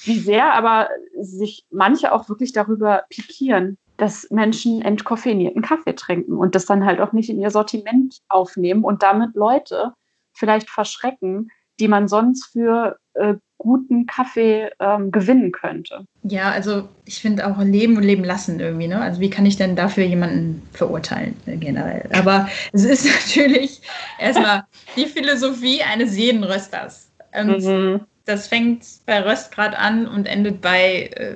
[0.03, 6.53] wie sehr aber sich manche auch wirklich darüber pikieren, dass Menschen entkoffinierten Kaffee trinken und
[6.53, 9.93] das dann halt auch nicht in ihr Sortiment aufnehmen und damit Leute
[10.33, 11.49] vielleicht verschrecken,
[11.79, 16.05] die man sonst für äh, guten Kaffee ähm, gewinnen könnte.
[16.23, 18.99] Ja, also ich finde auch Leben und Leben lassen irgendwie, ne?
[18.99, 22.09] Also wie kann ich denn dafür jemanden verurteilen äh, generell?
[22.13, 23.81] Aber es ist natürlich
[24.19, 24.63] erstmal
[24.95, 27.09] die Philosophie eines jeden Rösters.
[27.33, 28.01] Und Mhm.
[28.25, 31.35] das fängt bei Röstgrad an und endet bei, äh,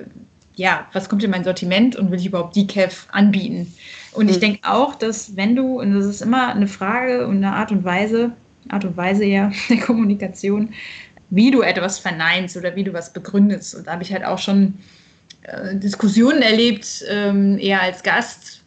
[0.56, 3.72] ja, was kommt in mein Sortiment und will ich überhaupt Decaf anbieten?
[4.12, 4.40] Und ich Mhm.
[4.40, 7.84] denke auch, dass wenn du, und das ist immer eine Frage und eine Art und
[7.84, 8.32] Weise,
[8.68, 10.72] Art und Weise ja der Kommunikation,
[11.30, 13.74] wie du etwas verneinst oder wie du was begründest.
[13.74, 14.74] Und da habe ich halt auch schon
[15.42, 18.62] äh, Diskussionen erlebt, ähm, eher als Gast,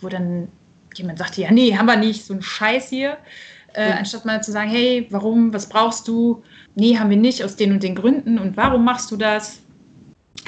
[0.00, 0.48] wo dann
[0.94, 3.18] jemand sagte, ja, nee, haben wir nicht, so ein Scheiß hier.
[3.74, 3.92] Äh.
[3.92, 6.42] Anstatt mal zu sagen, hey, warum, was brauchst du?
[6.74, 8.38] Nee, haben wir nicht, aus den und den Gründen.
[8.38, 9.58] Und warum machst du das?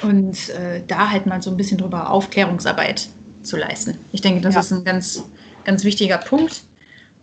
[0.02, 3.08] Und äh, da halt mal so ein bisschen drüber Aufklärungsarbeit
[3.42, 3.98] zu leisten.
[4.12, 4.60] Ich denke, das Ja.
[4.60, 5.24] ist ein ganz,
[5.64, 6.62] ganz wichtiger Punkt.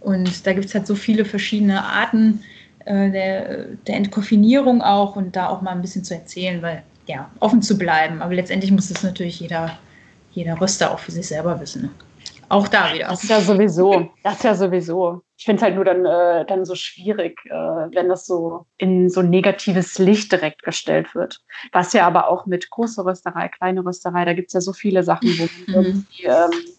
[0.08, 2.42] Und da gibt es halt so viele verschiedene Arten
[2.86, 7.30] äh, der, der Entkoffinierung auch und da auch mal ein bisschen zu erzählen, weil ja,
[7.42, 8.22] offen zu bleiben.
[8.22, 9.78] Aber letztendlich muss das natürlich jeder,
[10.32, 11.82] jeder Röster auch für sich selber wissen.
[11.82, 11.90] Ne?
[12.48, 13.10] Auch da wieder.
[13.10, 15.24] Das ist ja sowieso, das ist ja sowieso.
[15.38, 19.10] Ich finde es halt nur dann, äh, dann so schwierig, äh, wenn das so in
[19.10, 21.42] so negatives Licht direkt gestellt wird.
[21.74, 25.04] Was ja aber auch mit großer Rösterei, kleine Rösterei, da gibt es ja so viele
[25.04, 25.74] Sachen, wo man, Mhm.
[25.74, 26.77] irgendwie, ähm,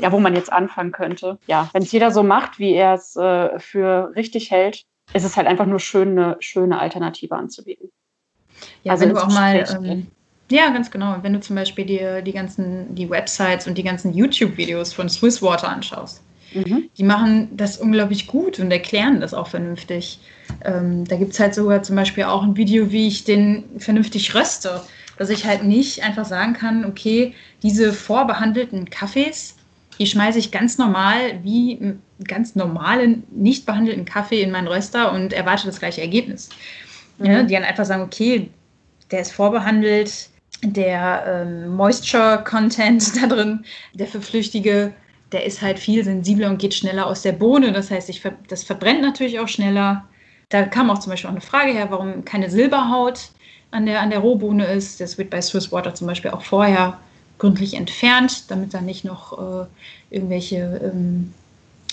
[0.00, 1.38] ja, wo man jetzt anfangen könnte.
[1.46, 5.36] Ja, wenn es jeder so macht, wie er es äh, für richtig hält, ist es
[5.36, 7.90] halt einfach nur schön, eine schöne Alternative anzubieten.
[8.82, 10.06] Ja, Also wenn du auch mal, ähm,
[10.50, 11.16] ja, ganz genau.
[11.22, 15.42] Wenn du zum Beispiel dir die ganzen, die Websites und die ganzen YouTube-Videos von Swiss
[15.42, 16.22] Water anschaust,
[16.52, 16.90] Mhm.
[16.98, 20.18] die machen das unglaublich gut und erklären das auch vernünftig.
[20.64, 24.34] Ähm, da gibt es halt sogar zum Beispiel auch ein Video, wie ich den vernünftig
[24.34, 24.82] röste.
[25.16, 29.56] Dass ich halt nicht einfach sagen kann, okay, diese vorbehandelten Kaffees,
[30.00, 31.94] die schmeiße ich ganz normal wie
[32.26, 36.48] ganz normalen, nicht behandelten Kaffee in meinen Röster und erwarte das gleiche Ergebnis.
[37.18, 37.26] Mhm.
[37.26, 38.48] Ja, die dann einfach sagen, okay,
[39.10, 40.30] der ist vorbehandelt,
[40.62, 44.92] der ähm, Moisture-Content da drin, der verflüchtige,
[45.32, 47.70] der ist halt viel sensibler und geht schneller aus der Bohne.
[47.72, 50.04] Das heißt, ich, das verbrennt natürlich auch schneller.
[50.48, 53.30] Da kam auch zum Beispiel auch eine Frage her, warum keine Silberhaut
[53.70, 54.98] an der, an der Rohbohne ist.
[54.98, 56.98] Das wird bei Swiss Water zum Beispiel auch vorher
[57.40, 59.66] gründlich entfernt, damit da nicht noch äh,
[60.10, 61.32] irgendwelche ähm,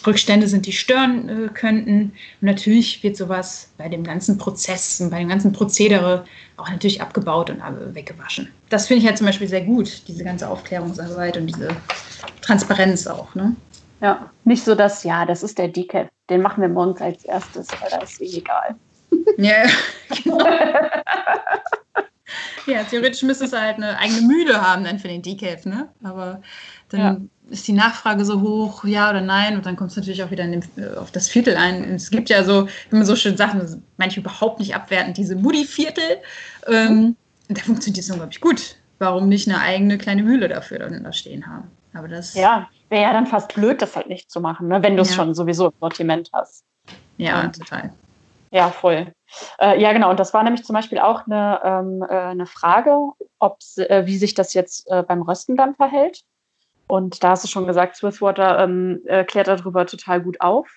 [0.05, 2.11] Rückstände sind, die stören äh, könnten.
[2.41, 6.25] Und natürlich wird sowas bei dem ganzen Prozess und bei dem ganzen Prozedere
[6.57, 7.61] auch natürlich abgebaut und
[7.95, 8.51] weggewaschen.
[8.69, 11.69] Das finde ich halt zum Beispiel sehr gut, diese ganze Aufklärungsarbeit und diese
[12.41, 13.33] Transparenz auch.
[13.33, 13.55] Ne?
[14.01, 17.67] Ja, nicht so, dass, ja, das ist der Decaf, den machen wir morgens als erstes,
[17.81, 18.75] weil da ist eh egal.
[19.37, 19.63] Ja,
[20.23, 20.37] genau.
[22.65, 25.89] ja, theoretisch müsste es halt eine eigene Mühle haben dann für den Decaf, ne?
[26.03, 26.41] Aber
[26.89, 27.17] dann ja.
[27.49, 30.45] ist die Nachfrage so hoch, ja oder nein, und dann kommt es natürlich auch wieder
[30.45, 31.83] den, äh, auf das Viertel ein.
[31.95, 36.17] Es gibt ja so, wenn man so schön Sachen, manche überhaupt nicht abwertend, diese Moody-Viertel.
[36.67, 37.15] Ähm.
[37.49, 38.75] Da funktioniert es unglaublich gut.
[38.99, 41.71] Warum nicht eine eigene kleine Mühle dafür dann da stehen haben?
[41.93, 42.33] Aber das.
[42.33, 44.81] Ja, wäre ja dann fast blöd, das halt nicht zu machen, ne?
[44.83, 45.15] wenn du es ja.
[45.15, 46.63] schon sowieso im Sortiment hast.
[47.17, 47.93] Ja, ja, total.
[48.57, 49.13] Ja, voll.
[49.59, 50.09] Äh, ja, genau.
[50.09, 53.11] Und das war nämlich zum Beispiel auch eine, ähm, äh, eine Frage,
[53.77, 56.23] äh, wie sich das jetzt äh, beim Rösten dann verhält.
[56.87, 60.67] Und da hast du schon gesagt, Swisswater ähm, äh, klärt darüber total gut auf.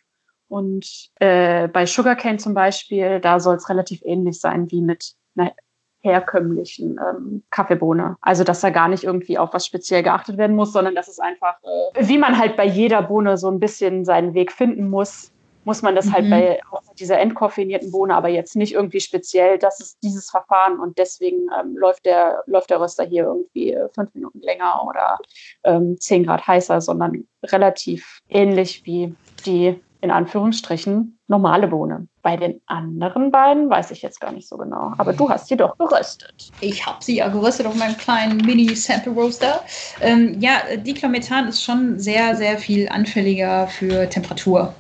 [0.49, 5.53] Und äh, bei Sugarcane zum Beispiel, da soll es relativ ähnlich sein wie mit einer
[6.01, 8.19] herkömmlichen ähm, Kaffeebohne.
[8.21, 11.19] Also dass da gar nicht irgendwie auf was speziell geachtet werden muss, sondern dass es
[11.19, 11.57] einfach,
[11.99, 15.33] wie man halt bei jeder Bohne so ein bisschen seinen Weg finden muss,
[15.65, 16.33] muss man das halt mhm.
[16.33, 20.79] halt bei auch dieser entkoffeinierten Bohne, aber jetzt nicht irgendwie speziell, das ist dieses Verfahren
[20.79, 25.19] und deswegen ähm, läuft, der, läuft der Röster hier irgendwie äh, fünf Minuten länger oder
[25.65, 29.15] ähm, zehn Grad heißer, sondern relativ ähnlich wie
[29.47, 32.09] die in Anführungsstrichen normale Bohne.
[32.23, 34.93] Bei den anderen beiden weiß ich jetzt gar nicht so genau.
[34.99, 36.51] Aber du hast sie doch geröstet.
[36.61, 39.63] Ich habe sie ja geröstet auf meinem kleinen Mini-Sample-Roaster.
[40.01, 44.75] Ähm, ja, Diclomethan ist schon sehr, sehr viel anfälliger für Temperatur.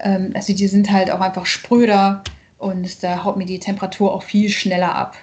[0.00, 2.22] Ähm, also die sind halt auch einfach spröder
[2.58, 5.16] und da haut mir die Temperatur auch viel schneller ab.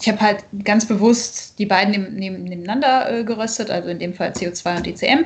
[0.00, 4.30] Ich habe halt ganz bewusst die beiden neben, nebeneinander äh, geröstet, also in dem Fall
[4.30, 5.24] CO2 und ECM.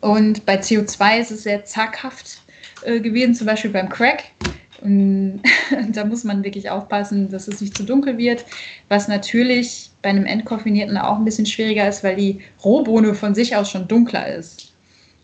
[0.00, 2.42] Und bei CO2 ist es sehr zaghaft
[2.84, 4.24] äh, gewesen, zum Beispiel beim Crack.
[4.82, 5.42] Und
[5.92, 8.44] da muss man wirklich aufpassen, dass es nicht zu dunkel wird,
[8.88, 13.56] was natürlich bei einem entkoffinierten auch ein bisschen schwieriger ist, weil die Rohbohne von sich
[13.56, 14.74] aus schon dunkler ist.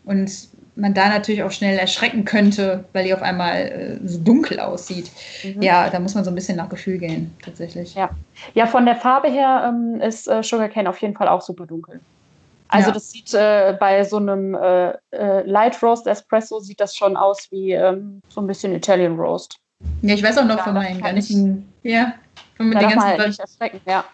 [0.04, 3.56] Und man da natürlich auch schnell erschrecken könnte, weil die auf einmal
[4.02, 5.10] äh, so dunkel aussieht.
[5.44, 5.62] Mhm.
[5.62, 7.94] Ja, da muss man so ein bisschen nach Gefühl gehen, tatsächlich.
[7.94, 8.10] Ja,
[8.54, 12.00] ja von der Farbe her ähm, ist äh, Sugarcane auf jeden Fall auch super dunkel.
[12.68, 12.94] Also ja.
[12.94, 17.48] das sieht äh, bei so einem äh, äh, Light Roast Espresso sieht das schon aus
[17.50, 19.58] wie ähm, so ein bisschen Italian Roast.
[20.00, 22.14] Ja, ich weiß auch noch ja, von meinen ganzen, ja,
[22.56, 24.04] von den ganzen halt erschrecken, ja.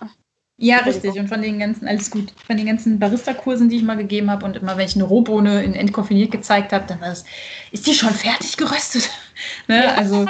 [0.61, 1.17] Ja, richtig.
[1.17, 4.45] Und von den ganzen, alles gut, von den ganzen Barista-Kursen, die ich mal gegeben habe
[4.45, 7.25] und immer, wenn ich eine Rohbohne in entkoffiniert gezeigt habe, dann war das,
[7.71, 9.09] ist die schon fertig geröstet?
[9.69, 9.85] ne?
[9.85, 9.95] ja.
[9.95, 10.27] Also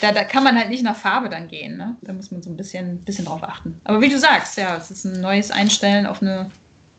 [0.00, 1.76] da, da kann man halt nicht nach Farbe dann gehen.
[1.76, 1.96] Ne?
[2.02, 3.80] Da muss man so ein bisschen, bisschen drauf achten.
[3.84, 6.50] Aber wie du sagst, ja, es ist ein neues Einstellen auf eine,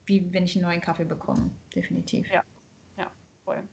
[0.06, 2.30] wie wenn ich einen neuen Kaffee bekomme, definitiv.
[2.32, 2.44] Ja,
[2.96, 3.12] ja,
[3.44, 3.68] voll.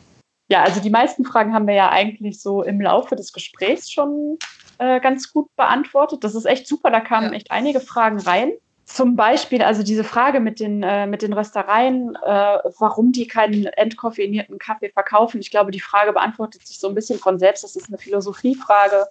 [0.48, 4.38] Ja, also die meisten Fragen haben wir ja eigentlich so im Laufe des Gesprächs schon
[4.78, 6.24] äh, ganz gut beantwortet.
[6.24, 7.34] Das ist echt super, da kamen ja.
[7.34, 8.50] echt einige Fragen rein.
[8.92, 13.64] Zum Beispiel, also diese Frage mit den, äh, mit den Röstereien, äh, warum die keinen
[13.64, 15.40] entkoffeinierten Kaffee verkaufen.
[15.40, 17.64] Ich glaube, die Frage beantwortet sich so ein bisschen von selbst.
[17.64, 19.06] Das ist eine Philosophiefrage,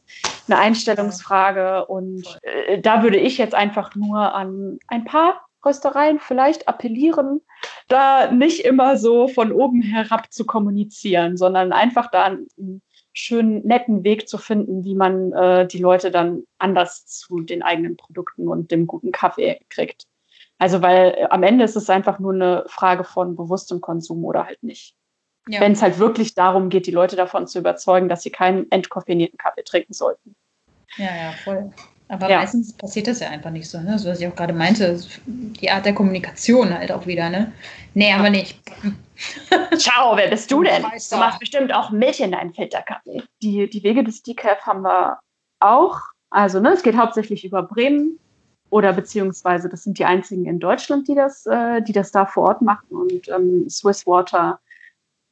[0.48, 1.88] eine Einstellungsfrage.
[1.88, 7.42] Und äh, da würde ich jetzt einfach nur an ein paar Röstereien vielleicht appellieren,
[7.88, 12.26] da nicht immer so von oben herab zu kommunizieren, sondern einfach da
[12.58, 12.82] ein
[13.14, 17.98] schönen, netten Weg zu finden, wie man äh, die Leute dann anders zu den eigenen
[17.98, 20.08] Produkten und dem guten Kaffee kriegt.
[20.58, 24.46] Also, weil äh, am Ende ist es einfach nur eine Frage von bewusstem Konsum oder
[24.46, 24.96] halt nicht.
[25.48, 25.60] Ja.
[25.60, 29.38] Wenn es halt wirklich darum geht, die Leute davon zu überzeugen, dass sie keinen entkoffinierten
[29.38, 30.36] Kaffee trinken sollten.
[30.98, 31.72] Ja, ja, voll.
[32.12, 32.40] Aber ja.
[32.40, 33.98] meistens passiert das ja einfach nicht so, ne?
[33.98, 37.54] So was ich auch gerade meinte, die Art der Kommunikation halt auch wieder, ne?
[37.94, 38.60] Nee, aber nicht.
[39.78, 40.82] Ciao, wer bist du denn?
[40.82, 43.24] Du machst bestimmt auch Milch in deinen Filterkaffee.
[43.42, 45.20] Die, die Wege des Decaf haben wir
[45.62, 46.02] auch.
[46.32, 48.20] Also, ne, es geht hauptsächlich über Bremen
[48.70, 52.50] oder beziehungsweise das sind die einzigen in Deutschland, die das, äh, die das da vor
[52.50, 52.90] Ort machen.
[52.90, 54.60] Und ähm, Swiss Water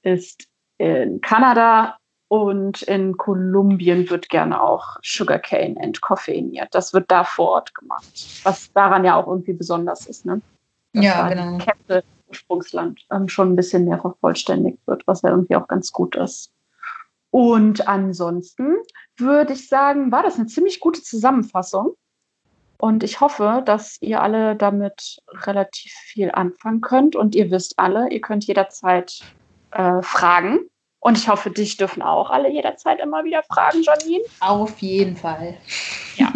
[0.03, 1.98] ist in Kanada
[2.29, 6.69] und in Kolumbien wird gerne auch Sugarcane entkoffeiniert.
[6.71, 8.05] Das wird da vor Ort gemacht,
[8.43, 10.25] was daran ja auch irgendwie besonders ist.
[10.25, 10.41] Ne?
[10.93, 11.57] ja, genau.
[11.57, 16.15] Kette Ursprungsland ähm, schon ein bisschen mehr vervollständigt wird, was ja irgendwie auch ganz gut
[16.15, 16.51] ist.
[17.31, 18.77] Und ansonsten
[19.17, 21.95] würde ich sagen, war das eine ziemlich gute Zusammenfassung.
[22.77, 27.15] Und ich hoffe, dass ihr alle damit relativ viel anfangen könnt.
[27.15, 29.19] Und ihr wisst alle, ihr könnt jederzeit
[29.71, 30.59] äh, fragen.
[30.99, 34.23] Und ich hoffe, dich dürfen auch alle jederzeit immer wieder fragen, Janine.
[34.41, 35.57] Auf jeden Fall.
[36.17, 36.31] Ja.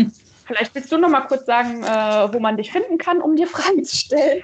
[0.45, 3.47] Vielleicht willst du noch mal kurz sagen, äh, wo man dich finden kann, um dir
[3.47, 4.41] Fragen zu stellen.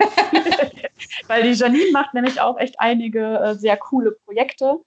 [1.28, 4.80] Weil die Janine macht nämlich auch echt einige äh, sehr coole Projekte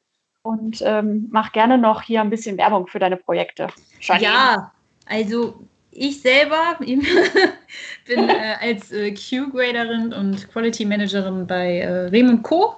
[0.43, 3.69] und ähm, mach gerne noch hier ein bisschen Werbung für deine Projekte.
[4.01, 4.25] Janine.
[4.25, 4.73] Ja,
[5.07, 5.55] also
[5.91, 12.77] ich selber bin äh, als äh, Q-Graderin und Quality Managerin bei äh, Rehm Co.,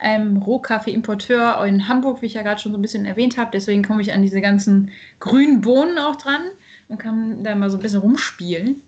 [0.00, 3.50] einem Rohkaffee-Importeur in Hamburg, wie ich ja gerade schon so ein bisschen erwähnt habe.
[3.52, 6.42] Deswegen komme ich an diese ganzen grünen Bohnen auch dran
[6.88, 8.82] und kann da mal so ein bisschen rumspielen.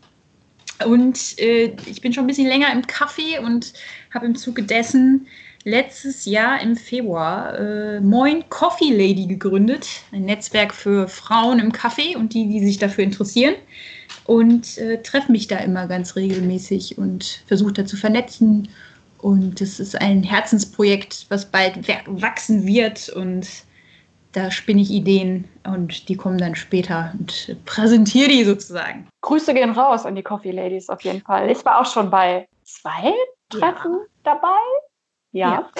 [0.86, 3.72] Und äh, ich bin schon ein bisschen länger im Kaffee und
[4.12, 5.26] habe im Zuge dessen
[5.64, 9.86] letztes Jahr im Februar äh, Moin Coffee Lady gegründet.
[10.12, 13.54] Ein Netzwerk für Frauen im Kaffee und die, die sich dafür interessieren.
[14.24, 18.68] Und äh, treffe mich da immer ganz regelmäßig und versuche da zu vernetzen.
[19.22, 23.08] Und es ist ein Herzensprojekt, was bald wachsen wird.
[23.10, 23.48] Und
[24.32, 29.08] da spinne ich Ideen und die kommen dann später und präsentiere die sozusagen.
[29.20, 31.50] Grüße gehen raus an die Coffee Ladies auf jeden Fall.
[31.50, 33.12] Ich war auch schon bei zwei
[33.48, 34.06] Treffen ja.
[34.24, 34.58] dabei.
[35.32, 35.70] Ja, ja.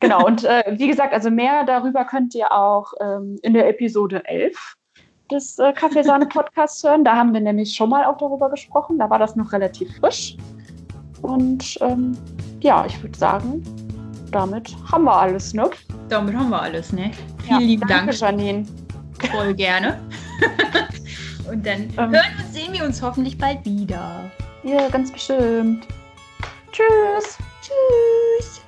[0.00, 0.26] genau.
[0.26, 4.74] Und äh, wie gesagt, also mehr darüber könnt ihr auch ähm, in der Episode 11
[5.30, 7.04] des äh, Kaffeesahne-Podcasts hören.
[7.04, 8.98] Da haben wir nämlich schon mal auch darüber gesprochen.
[8.98, 10.36] Da war das noch relativ frisch.
[11.22, 12.16] Und ähm,
[12.60, 13.62] ja, ich würde sagen,
[14.30, 15.70] damit haben wir alles, ne?
[16.08, 17.10] Damit haben wir alles, ne?
[17.44, 18.20] Vielen ja, lieben danke, Dank.
[18.20, 18.66] Janine.
[19.30, 19.98] Voll gerne.
[21.50, 24.30] und dann ähm, hören und sehen wir uns hoffentlich bald wieder.
[24.62, 25.86] Ja, ganz bestimmt.
[26.72, 27.38] Tschüss.
[27.62, 28.62] Tschüss.